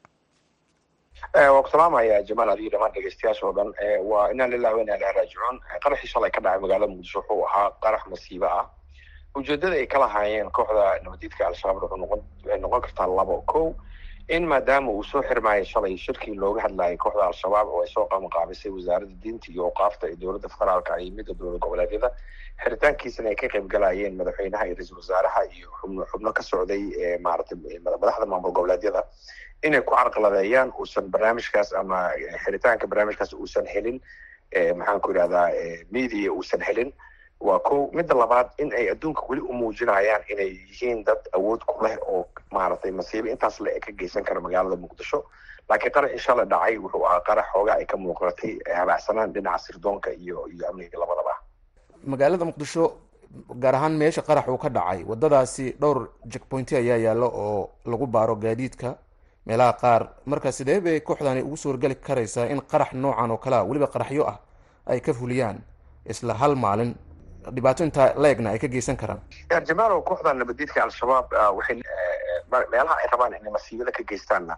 Waan 1.36 1.64
ku 1.64 1.70
salaamaya 1.70 2.24
jamaal 2.24 2.50
adiyo 2.56 2.70
dhamaan 2.72 2.92
dhegeystayaasha 2.96 3.46
oo 3.48 3.54
dhan. 3.54 3.70
Waa 4.08 4.32
inaan 4.32 4.52
lilah 4.52 4.72
wa 4.76 4.82
inaa 4.82 4.96
ilaha 4.98 5.14
raajicuun. 5.20 5.60
Qaraxii 5.84 6.08
shalay 6.08 6.32
ka 6.32 6.42
dhacay 6.42 6.60
magaalada 6.64 6.92
muqdisho 6.92 7.20
wuxuu 7.20 7.46
ahaa 7.48 7.72
qarax 7.84 8.08
masiibo 8.08 8.46
ah. 8.48 8.66
Ujeedada 9.36 9.76
ay 9.76 9.88
ka 9.88 10.00
lahaayeen 10.00 10.50
kooxda 10.52 11.04
nabadiidka 11.04 11.48
al-shabaab 11.48 11.84
waxay 11.84 12.60
noqon 12.60 12.82
kartaa 12.82 13.08
labo 13.08 13.42
kow 13.48 13.76
in 14.36 14.44
maadaama 14.52 14.92
uu 14.92 15.04
soo 15.12 15.22
xirmaayay 15.30 15.66
shalay 15.72 15.96
shirkii 16.06 16.36
looga 16.44 16.62
hadlayay 16.66 16.98
kooxda 17.04 17.24
al-shabaab 17.30 17.68
oo 17.76 17.82
ay 17.84 17.90
soo 17.94 18.06
qabanqaabisay 18.12 18.72
wasaaradda 18.78 19.16
diinta 19.24 19.48
iyo 19.54 19.64
awqaafta 19.70 20.04
ee 20.12 20.16
dowladda 20.22 20.50
federaalka 20.56 20.98
iyo 21.04 21.12
midda 21.18 21.34
dowlad 21.40 21.60
goboleedyada 21.66 22.10
xiritaankiisana 22.64 23.30
ay 23.32 23.36
ka 23.42 23.48
qayb 23.54 23.66
galayeen 23.74 24.14
madaxweynaha 24.22 24.64
iyo 24.68 24.76
ra'iisul 24.80 24.98
wasaaraha 25.02 25.42
iyo 25.58 25.68
xubno 25.82 26.02
xubno 26.12 26.30
ka 26.38 26.44
socday 26.52 26.84
maaragtay 27.26 27.58
madaxda 27.86 28.26
maamul 28.32 28.52
goboleedyada 28.58 29.02
inay 29.68 29.82
ku 29.82 29.94
carqaladeeyaan 29.98 30.70
uusan 30.80 31.06
barnaamijkaas 31.14 31.74
ama 31.82 32.00
xiritaanka 32.46 32.86
barnaamijkaas 32.92 33.34
uusan 33.34 33.66
helin 33.74 33.98
maxaan 34.80 35.02
ku 35.06 35.12
idhahdaa 35.16 35.48
media 35.98 36.30
uusan 36.38 36.62
helin 36.70 36.90
waa 37.40 37.60
ko 37.60 37.90
midda 37.94 38.16
labaad 38.16 38.50
in 38.58 38.72
ay 38.74 38.90
adduunka 38.92 39.22
weli 39.30 39.42
u 39.42 39.54
muujinayaan 39.54 40.24
inay 40.32 40.50
yihiin 40.70 41.04
dad 41.08 41.22
awood 41.34 41.62
ku 41.66 41.84
leh 41.84 41.96
oo 42.08 42.26
maaragtay 42.52 42.92
masiibo 42.92 43.28
intaas 43.30 43.60
le 43.60 43.80
ka 43.80 43.92
geysan 43.92 44.24
kara 44.24 44.40
magaalada 44.42 44.76
muqdisho. 44.76 45.24
Laakiin 45.70 45.92
qarax 45.94 46.12
insha 46.12 46.32
alla 46.34 46.46
dhacay 46.46 46.78
wuxuu 46.78 47.06
ahaa 47.06 47.22
qarax 47.28 47.46
xooga 47.54 47.74
ay 47.80 47.86
ka 47.86 47.98
muuqatay 47.98 48.60
habacsanaan 48.76 49.34
dhinaca 49.34 49.58
sirdoonka 49.66 50.12
iyo 50.12 50.48
iyo 50.54 50.68
amniga 50.70 50.98
labadaba. 51.00 51.34
Magaalada 52.04 52.46
muqdisho 52.46 52.84
gaar 53.62 53.76
ahaan 53.76 53.96
meesha 53.98 54.22
qarax 54.22 54.48
uu 54.48 54.58
ka 54.58 54.70
dhacay 54.70 55.04
wadadaasi 55.08 55.76
dhowr 55.80 56.10
jackpointi 56.26 56.76
ayaa 56.76 56.98
yaalla 56.98 57.26
oo 57.26 57.70
lagu 57.86 58.06
baaro 58.08 58.36
gaadiidka 58.36 58.98
meelaha 59.46 59.74
qaar. 59.74 60.02
Marka 60.26 60.52
sidee 60.52 60.80
bay 60.82 61.00
kooxdani 61.00 61.42
ugu 61.42 61.58
suurgali 61.58 61.96
karaysaa 61.96 62.46
in 62.52 62.62
qarax 62.62 62.94
noocan 62.94 63.32
oo 63.32 63.38
kalea 63.38 63.64
weliba 63.64 63.88
qaraxyo 63.88 64.28
ah 64.28 64.38
ay 64.88 65.00
ka 65.00 65.14
fuliyaan 65.14 65.62
isla 66.06 66.34
hal 66.34 66.56
maalin 66.56 66.96
dhibaato 67.56 67.84
intaa 67.84 68.14
la-egna 68.16 68.50
ay 68.52 68.60
ka 68.60 68.68
geysan 68.68 68.98
karaan. 68.98 69.22
Jamaalow 69.68 70.02
kooxda 70.04 70.34
nabadiidka 70.34 70.84
al-shabaab 70.84 71.32
waxay 71.58 71.82
meelaha 72.72 72.96
ay 73.02 73.08
rabaan 73.12 73.34
inay 73.40 73.52
masiibada 73.52 73.92
ka 73.92 74.04
geystaanna 74.04 74.58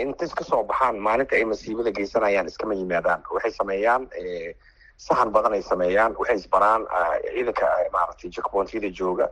inta 0.00 0.24
iska 0.24 0.44
soo 0.44 0.62
baxaan 0.64 0.96
maalinta 0.98 1.36
ay 1.36 1.44
masiibada 1.44 1.90
geysanayaan 1.92 2.46
iskama 2.46 2.74
yimaadaan. 2.74 3.22
Waxay 3.30 3.50
sameeyaan 3.52 4.08
sahan 4.96 5.30
badan 5.32 5.52
ay 5.52 5.62
sameeyaan 5.62 6.14
waxay 6.18 6.36
isbaraan 6.36 6.86
ciidanka 7.34 7.66
maaragtay 7.92 8.30
jackpointyada 8.30 8.88
jooga 8.98 9.28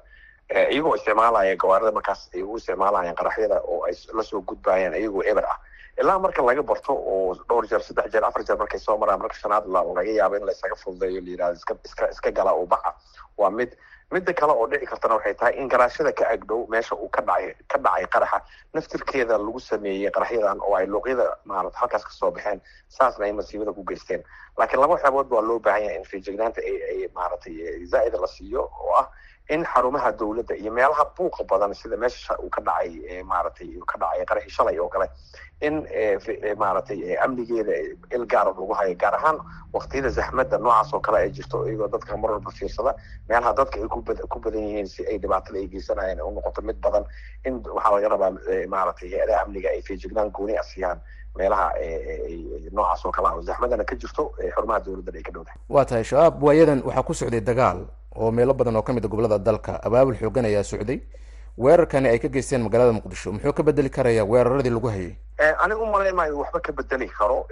iyagoo 0.70 0.94
isticmaalaya 0.94 1.56
gawaarida 1.56 1.92
markaas 1.92 2.28
ay 2.34 2.42
u 2.42 2.56
isticmaalayaan 2.56 3.16
qaraxyada 3.16 3.60
oo 3.64 3.84
ay 3.88 3.94
la 4.12 4.22
soo 4.22 4.42
gudbayaan 4.42 4.94
iyagoo 4.94 5.22
eber 5.24 5.44
ah 5.44 5.58
ilaa 6.00 6.18
marka 6.18 6.42
laga 6.42 6.62
barto 6.62 6.92
oo 6.92 7.34
dhowr 7.48 7.66
jeer 7.70 7.82
saddex 7.82 8.12
jeer 8.12 8.24
afar 8.24 8.42
jeer 8.44 8.58
markay 8.58 8.80
soo 8.80 8.96
maraan 8.98 9.20
marka 9.22 9.34
shanaad 9.42 9.66
laga 9.66 10.02
yaabo 10.18 10.36
in 10.36 10.46
laysaga 10.48 10.76
fududeeyo 10.82 11.20
la 11.20 11.30
yiraahdo 11.30 11.58
iska 11.84 12.10
iska 12.10 12.30
gala 12.32 12.52
oo 12.52 12.66
baxa. 12.66 12.92
Waa 13.38 13.50
mid 13.50 13.70
midda 14.12 14.32
kale 14.34 14.52
oo 14.52 14.66
dhici 14.66 14.86
kartana 14.86 15.14
waxay 15.14 15.34
tahay 15.34 15.54
in 15.58 15.68
garaashada 15.68 16.12
ka 16.12 16.24
agdhow 16.34 16.66
meesha 16.70 16.94
uu 16.96 17.08
ka 17.08 17.22
dhacay 17.22 17.54
ka 17.68 17.78
dhacay 17.78 18.06
qaraxa. 18.14 18.38
Naftirkeeda 18.74 19.38
lagu 19.38 19.60
sameeyey 19.60 20.10
qaraxyadan 20.10 20.58
oo 20.60 20.74
ay 20.76 20.86
luuqyada 20.86 21.26
maarata 21.44 21.78
halkaas 21.78 22.04
ka 22.04 22.10
soo 22.10 22.30
baxeen 22.30 22.60
saasna 22.88 23.24
ay 23.26 23.32
masiibada 23.32 23.72
ku 23.72 23.84
geysteen. 23.84 24.22
Laakiin 24.58 24.80
laba 24.80 24.94
waxyaabood 24.94 25.28
baa 25.30 25.40
loo 25.42 25.58
baahan 25.58 25.82
yahay 25.82 25.96
in 25.98 26.04
feejignaanta 26.04 26.60
ay 26.60 26.76
ay 26.90 26.98
maaragtay 27.14 27.86
zaa'ida 27.86 28.18
la 28.20 28.26
siiyo 28.26 28.62
oo 28.66 28.92
ah 28.98 29.06
in 29.50 29.64
xarumaha 29.64 30.12
dowladda 30.18 30.54
iyo 30.56 30.72
meelaha 30.72 31.04
buuqa 31.16 31.44
badan 31.44 31.74
sida 31.74 31.96
meesha 31.96 32.36
uu 32.40 32.48
ka 32.50 32.60
dhacay 32.64 33.22
maaragtay 33.30 33.68
ka 33.86 33.96
dhacay 34.00 34.24
qaraxii 34.30 34.50
shalay 34.56 34.78
oo 34.80 34.88
kale 34.88 35.06
in 35.60 35.84
maaragtay 36.56 37.16
amnigeeda 37.24 37.72
il 38.16 38.24
gaara 38.26 38.50
lagu 38.56 38.72
hayo 38.74 38.94
gaar 39.02 39.14
ahaan 39.14 39.38
waqtiyada 39.72 40.08
zaxmadda 40.08 40.58
noocaas 40.58 40.94
oo 40.94 41.00
kale 41.00 41.18
ay 41.18 41.30
jirto 41.30 41.66
iyagoo 41.68 41.88
dadka 41.92 42.16
mar 42.16 42.30
walba 42.32 42.50
fiirsada 42.50 42.94
meelaha 43.28 43.52
dadka 43.52 43.76
ay 43.80 43.88
ku 44.32 44.38
badan 44.40 44.62
yihiin 44.64 44.86
si 44.88 45.04
ay 45.06 45.18
dhibaatada 45.18 45.58
ay 45.60 45.68
geysanayaan 45.68 46.20
u 46.24 46.30
noqoto 46.32 46.62
mid 46.62 46.80
badan 46.80 47.04
in 47.44 47.60
waxaa 47.76 47.92
laga 47.94 48.08
rabaa 48.08 48.30
maaragtay 48.68 49.08
hay'adaha 49.12 49.44
amniga 49.44 49.68
ay 49.68 49.82
feejignaan 49.82 50.30
gooni 50.32 50.56
a 50.56 50.62
siiyaan 50.62 51.00
meelaha 51.36 51.68
noocaas 52.72 53.04
oo 53.06 53.12
kale 53.12 53.28
ah 53.28 53.34
oo 53.36 53.42
zaxmadana 53.42 53.84
ka 53.84 53.94
jirto 53.96 54.32
xarumaha 54.54 54.80
dowladdan 54.80 55.16
ay 55.16 55.22
ka 55.22 55.32
dhowdahay 55.32 55.58
waa 55.68 55.84
tahay 55.84 56.04
shabaab 56.04 56.42
waayadan 56.42 56.80
waxaa 56.86 57.02
ku 57.02 57.14
socday 57.14 57.40
dagaal 57.40 57.84
oo 58.16 58.30
meelo 58.30 58.54
badan 58.54 58.76
oo 58.76 58.82
ka 58.82 58.92
mid 58.92 59.04
a 59.04 59.08
gobollada 59.08 59.38
dalka 59.38 59.80
abaabul 59.82 60.16
xoogan 60.16 60.44
ayaa 60.44 60.62
socday. 60.64 61.00
Weerarkani 61.58 62.08
ay 62.08 62.18
ka 62.18 62.28
geysteen 62.28 62.62
magaalada 62.62 62.92
muqdisho. 62.92 63.32
Muxuu 63.32 63.52
ka 63.52 63.62
bedeli 63.62 63.90
karayaa 63.90 64.24
weeraradii 64.24 64.70
lagu 64.70 64.88
hayay? 64.90 65.14
Aniga 65.62 65.80
u 65.82 65.86
malayn 65.86 66.14
maayo 66.14 66.38
waxba 66.38 66.60
ka 66.60 66.72
bedeli 66.72 67.08
karo. 67.08 67.46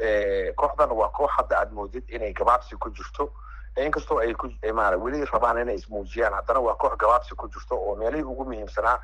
Kooxdan 0.56 0.90
waa 0.90 1.08
koox 1.14 1.30
hadda 1.38 1.58
aad 1.60 1.72
moodid 1.72 2.02
inay 2.10 2.32
gabaabsi 2.32 2.76
ku 2.76 2.90
jirto. 2.90 3.30
Inkastoo 3.78 4.18
ay 4.18 4.34
ku 4.34 4.50
maara 4.74 4.98
weli 4.98 5.24
rabaan 5.24 5.58
inay 5.62 5.74
ismuujiyaan 5.78 6.34
haddana 6.34 6.60
waa 6.60 6.74
koox 6.74 6.96
gabaabsi 6.98 7.34
ku 7.34 7.48
jirto 7.48 7.74
oo 7.78 7.94
meelihii 7.96 8.22
ugu 8.26 8.44
muhiimsanaa 8.44 8.98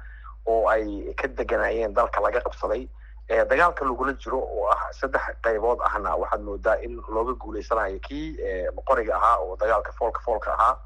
oo 0.47 0.69
ay 0.69 1.15
ka 1.15 1.29
deganayeen 1.29 1.95
dalka 1.95 2.21
laga 2.21 2.41
qabsaday. 2.41 2.89
Dagaalka 3.29 3.85
lagula 3.85 4.13
jiro 4.19 4.39
oo 4.41 4.67
ah 4.73 4.89
saddex 4.93 5.23
qaybood 5.45 5.79
ahna 5.85 6.17
waxaad 6.17 6.41
moodaa 6.43 6.77
in 6.83 6.97
looga 7.09 7.33
guuleysanayo 7.39 7.99
kii 8.01 8.37
qoriga 8.85 9.15
ahaa 9.17 9.37
oo 9.47 9.57
dagaalka 9.57 9.93
foolka 9.93 10.21
foolka 10.25 10.53
ahaa 10.59 10.77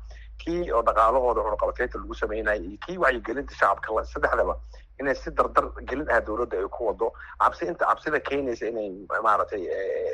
kii 0.42 0.70
oo 0.76 0.82
dhaqaalahooda 0.88 1.40
cunaqabateynta 1.46 1.98
lagu 2.02 2.14
sameynaya 2.22 2.60
iyo 2.60 2.78
kii 2.86 2.98
wacyigelinta 3.04 3.54
shacabka 3.60 4.04
saddexdaba 4.12 4.54
inay 5.00 5.14
si 5.14 5.30
dardar 5.38 5.64
gelin 5.88 6.06
ah 6.14 6.20
dowladda 6.26 6.56
ay 6.62 6.68
ku 6.68 6.86
wado. 6.88 7.06
Cabsi 7.40 7.64
inta 7.70 7.84
cabsida 7.90 8.18
keenaysa 8.28 8.66
inay 8.70 8.88
maaragtay 9.26 9.62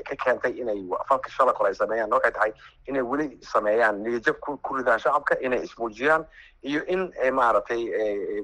ka 0.08 0.14
keentay 0.22 0.52
inay 0.62 0.78
falka 1.08 1.28
shala 1.36 1.52
kole 1.52 1.68
ay 1.68 1.74
sameeyaan. 1.80 2.12
Waxay 2.14 2.32
tahay 2.36 2.52
inay 2.88 3.02
weli 3.10 3.26
sameeyaan 3.52 3.96
niyajab 4.04 4.36
ku 4.40 4.76
ridaan 4.78 4.98
shacabka 5.04 5.34
inay 5.46 5.60
ismuujiyaan 5.66 6.24
iyo 6.62 6.80
in 6.94 7.02
maaragtay 7.40 7.82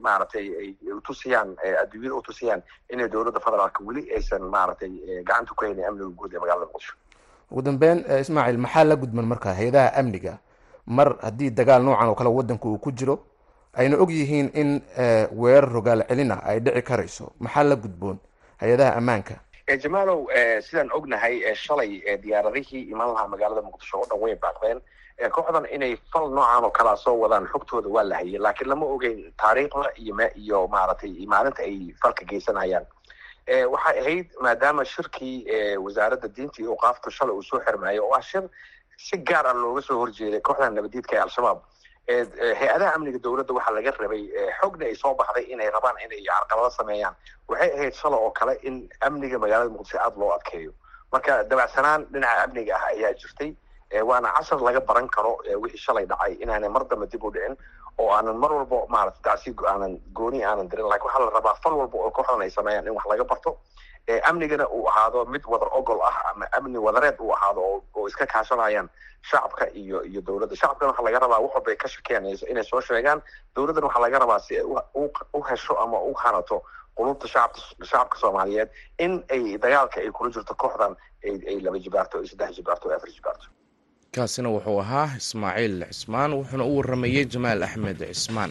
maaragtay 0.06 0.44
ay 0.60 0.68
utusiyaan 0.98 1.56
adduunyada 1.82 2.14
utusiyaan 2.20 2.60
inay 2.92 3.08
dowladda 3.14 3.40
federaalka 3.46 3.80
weli 3.88 4.02
aysan 4.16 4.42
maaragtay 4.56 4.90
gacanta 5.28 5.54
ku 5.54 5.64
haynin 5.64 5.84
amniga 5.88 6.10
guud 6.18 6.34
ee 6.34 6.38
magaalada 6.44 6.66
muqdisho. 6.72 6.94
Ugu 7.50 7.62
dambeyn 7.62 8.04
ismaaciil 8.20 8.58
maxaa 8.66 8.84
la 8.90 8.96
gudman 8.96 9.26
marka 9.32 9.54
hay'adaha 9.60 9.94
amniga 10.00 10.34
mar 10.86 11.16
haddii 11.22 11.50
dagaal 11.50 11.82
noocan 11.82 12.08
oo 12.08 12.14
kale 12.14 12.28
waddanka 12.30 12.68
uu 12.68 12.78
ku 12.78 12.92
jiro 12.92 13.18
ayna 13.74 13.96
og 13.96 14.10
yihiin 14.10 14.50
in 14.54 14.80
weerar 15.32 15.68
rogaal 15.72 16.04
celina 16.08 16.40
ay 16.44 16.60
dhici 16.60 16.82
karayso. 16.82 17.32
Maxaa 17.40 17.62
la 17.64 17.76
gudboon? 17.76 18.18
Hay'adaha 18.60 18.96
ammaanka. 18.96 19.34
Jamaalow 19.82 20.26
sidaan 20.62 20.90
ognahay 20.92 21.54
shalay 21.54 22.02
diyaaradihii 22.22 22.90
imaan 22.92 23.14
lahaa 23.14 23.28
magaalada 23.28 23.62
muqdisho 23.62 23.98
oo 23.98 24.06
dhan 24.06 24.20
way 24.20 24.34
baaqdeen. 24.36 24.80
Kooxdan 25.32 25.66
inay 25.74 25.96
fal 26.12 26.28
noocan 26.30 26.64
oo 26.64 26.70
kalea 26.70 26.96
soo 26.96 27.16
wadaan 27.18 27.46
xogtooda 27.52 27.88
waa 27.88 28.02
la 28.04 28.16
hayay 28.16 28.38
laakiin 28.38 28.68
lama 28.68 28.86
ogeyn 28.86 29.32
taariikhda 29.40 29.90
iyo 29.96 30.14
iyo 30.36 30.68
maaragtay 30.68 31.26
maalinta 31.26 31.62
ay 31.62 31.94
falka 32.02 32.24
geysanayaan. 32.24 32.86
Waxay 33.72 33.98
ahayd 34.00 34.26
maadaama 34.42 34.84
shirkii 34.84 35.46
wasaaradda 35.78 36.28
diinta 36.28 36.62
iyo 36.62 36.76
qaafta 36.76 37.10
shalay 37.10 37.34
uu 37.34 37.42
soo 37.42 37.60
xirmaayo 37.60 38.04
oo 38.06 38.14
ah 38.14 38.22
shir 38.22 38.42
si 38.96 39.16
gaar 39.18 39.46
ah 39.46 39.52
looga 39.54 39.82
soo 39.82 39.98
horjeeday 40.02 40.40
kooxdan 40.40 40.74
nabadiidka 40.74 41.16
ee 41.16 41.22
al-shabaab 41.26 41.58
hay'adaha 42.60 42.94
amniga 42.96 43.18
dowladda 43.18 43.54
waxaa 43.58 43.74
laga 43.76 43.90
rabay 44.00 44.22
xogna 44.60 44.84
ay 44.86 44.94
soo 44.94 45.14
baxday 45.14 45.44
inay 45.52 45.70
rabaan 45.70 45.96
inay 46.04 46.20
carqalado 46.28 46.70
sameeyaan. 46.70 47.14
Waxay 47.48 47.70
ahayd 47.76 47.94
shala 47.94 48.16
oo 48.16 48.30
kale 48.30 48.54
in 48.62 48.88
amniga 49.00 49.38
magaalada 49.38 49.70
muqdisho 49.70 49.98
aada 49.98 50.16
loo 50.20 50.32
adkeeyo. 50.36 50.72
Marka 51.12 51.44
dabacsanaan 51.44 52.06
dhinaca 52.12 52.44
amniga 52.44 52.74
ah 52.76 52.86
ayaa 52.92 53.12
jirtay 53.20 53.50
waana 54.02 54.32
cashar 54.36 54.60
laga 54.60 54.80
baran 54.80 55.08
karo 55.08 55.38
wixii 55.62 55.78
shalay 55.78 56.06
dhacay 56.06 56.32
inaanay 56.42 56.68
mar 56.68 56.84
dambe 56.88 57.06
dib 57.06 57.24
u 57.24 57.30
dhicin 57.30 57.56
oo 57.98 58.10
aanan 58.12 58.36
mar 58.36 58.52
walba 58.52 58.86
maarata 58.88 59.20
tacsi 59.22 59.54
aanan 59.68 60.00
gooni 60.14 60.44
aanan 60.44 60.68
dirin 60.68 60.88
laakiin 60.88 61.06
waxaa 61.06 61.24
la 61.24 61.30
rabaa 61.30 61.54
fal 61.62 61.72
walba 61.80 61.98
oo 61.98 62.10
kooxdan 62.10 62.42
ay 62.42 62.50
sameeyaan 62.50 62.86
in 62.86 62.94
wax 62.94 63.06
laga 63.06 63.24
barto 63.24 63.58
amnigana 64.28 64.66
uu 64.68 64.86
ahaado 64.88 65.24
mid 65.24 65.42
wadar 65.46 65.68
ogol 65.78 66.00
ah 66.02 66.16
ama 66.30 66.46
amni 66.56 66.78
wadareed 66.78 67.20
uu 67.20 67.32
ahaado 67.32 67.60
oo 67.94 68.08
iska 68.08 68.26
kaashanayaan 68.26 68.88
shacabka 69.22 69.70
iyo 69.72 70.04
iyo 70.04 70.20
dowladda. 70.20 70.56
Shacabkana 70.56 70.90
waxaa 70.92 71.04
laga 71.04 71.18
rabaa 71.24 71.38
wax 71.40 71.54
walba 71.54 71.70
ay 71.70 71.76
ka 71.76 71.88
shakeenayso 71.88 72.46
inay 72.46 72.64
soo 72.64 72.80
sheegaan. 72.80 73.22
Dowladdan 73.56 73.84
waxaa 73.84 74.02
laga 74.04 74.18
rabaa 74.18 74.38
si 74.38 74.56
ay 74.58 74.64
u 75.34 75.40
hesho 75.48 75.74
ama 75.80 75.98
u 76.00 76.12
hanato 76.14 76.62
qulubta 76.96 77.28
shacabka 77.28 77.60
shacabka 77.90 78.16
soomaaliyeed 78.20 78.68
in 78.98 79.24
ay 79.30 79.56
dagaalka 79.58 80.00
ay 80.04 80.10
kula 80.10 80.30
jirto 80.30 80.54
kooxdan 80.54 80.92
ay 81.24 81.60
laba 81.64 81.78
jibaarto 81.78 82.18
ay 82.20 82.26
saddex 82.28 82.50
jibaarto 82.60 82.90
ay 82.90 82.96
afar 82.96 83.08
jibaarto 83.16 83.46
kaasina 84.14 84.48
wuxuu 84.54 84.78
ahaa 84.84 85.08
ismaaciil 85.20 85.76
cismaan 85.96 86.30
wuxuuna 86.38 86.64
u 86.70 86.76
waramayey 86.78 87.24
jamaal 87.34 87.60
axmed 87.68 87.98
cismaan. 88.18 88.50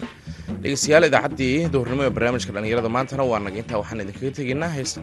Dhegeystayaal 0.62 1.06
idaacaddii 1.10 1.56
dowrnimo 1.74 2.04
ee 2.08 2.14
barnaamijka 2.16 2.52
dhallinyarada 2.56 2.90
maantana 2.96 3.24
waa 3.32 3.40
naga 3.46 3.58
intaa 3.64 3.80
waxaan 3.82 4.02
idinkaga 4.04 4.32
tegaynaa 4.40 4.72
heesa 4.78 5.02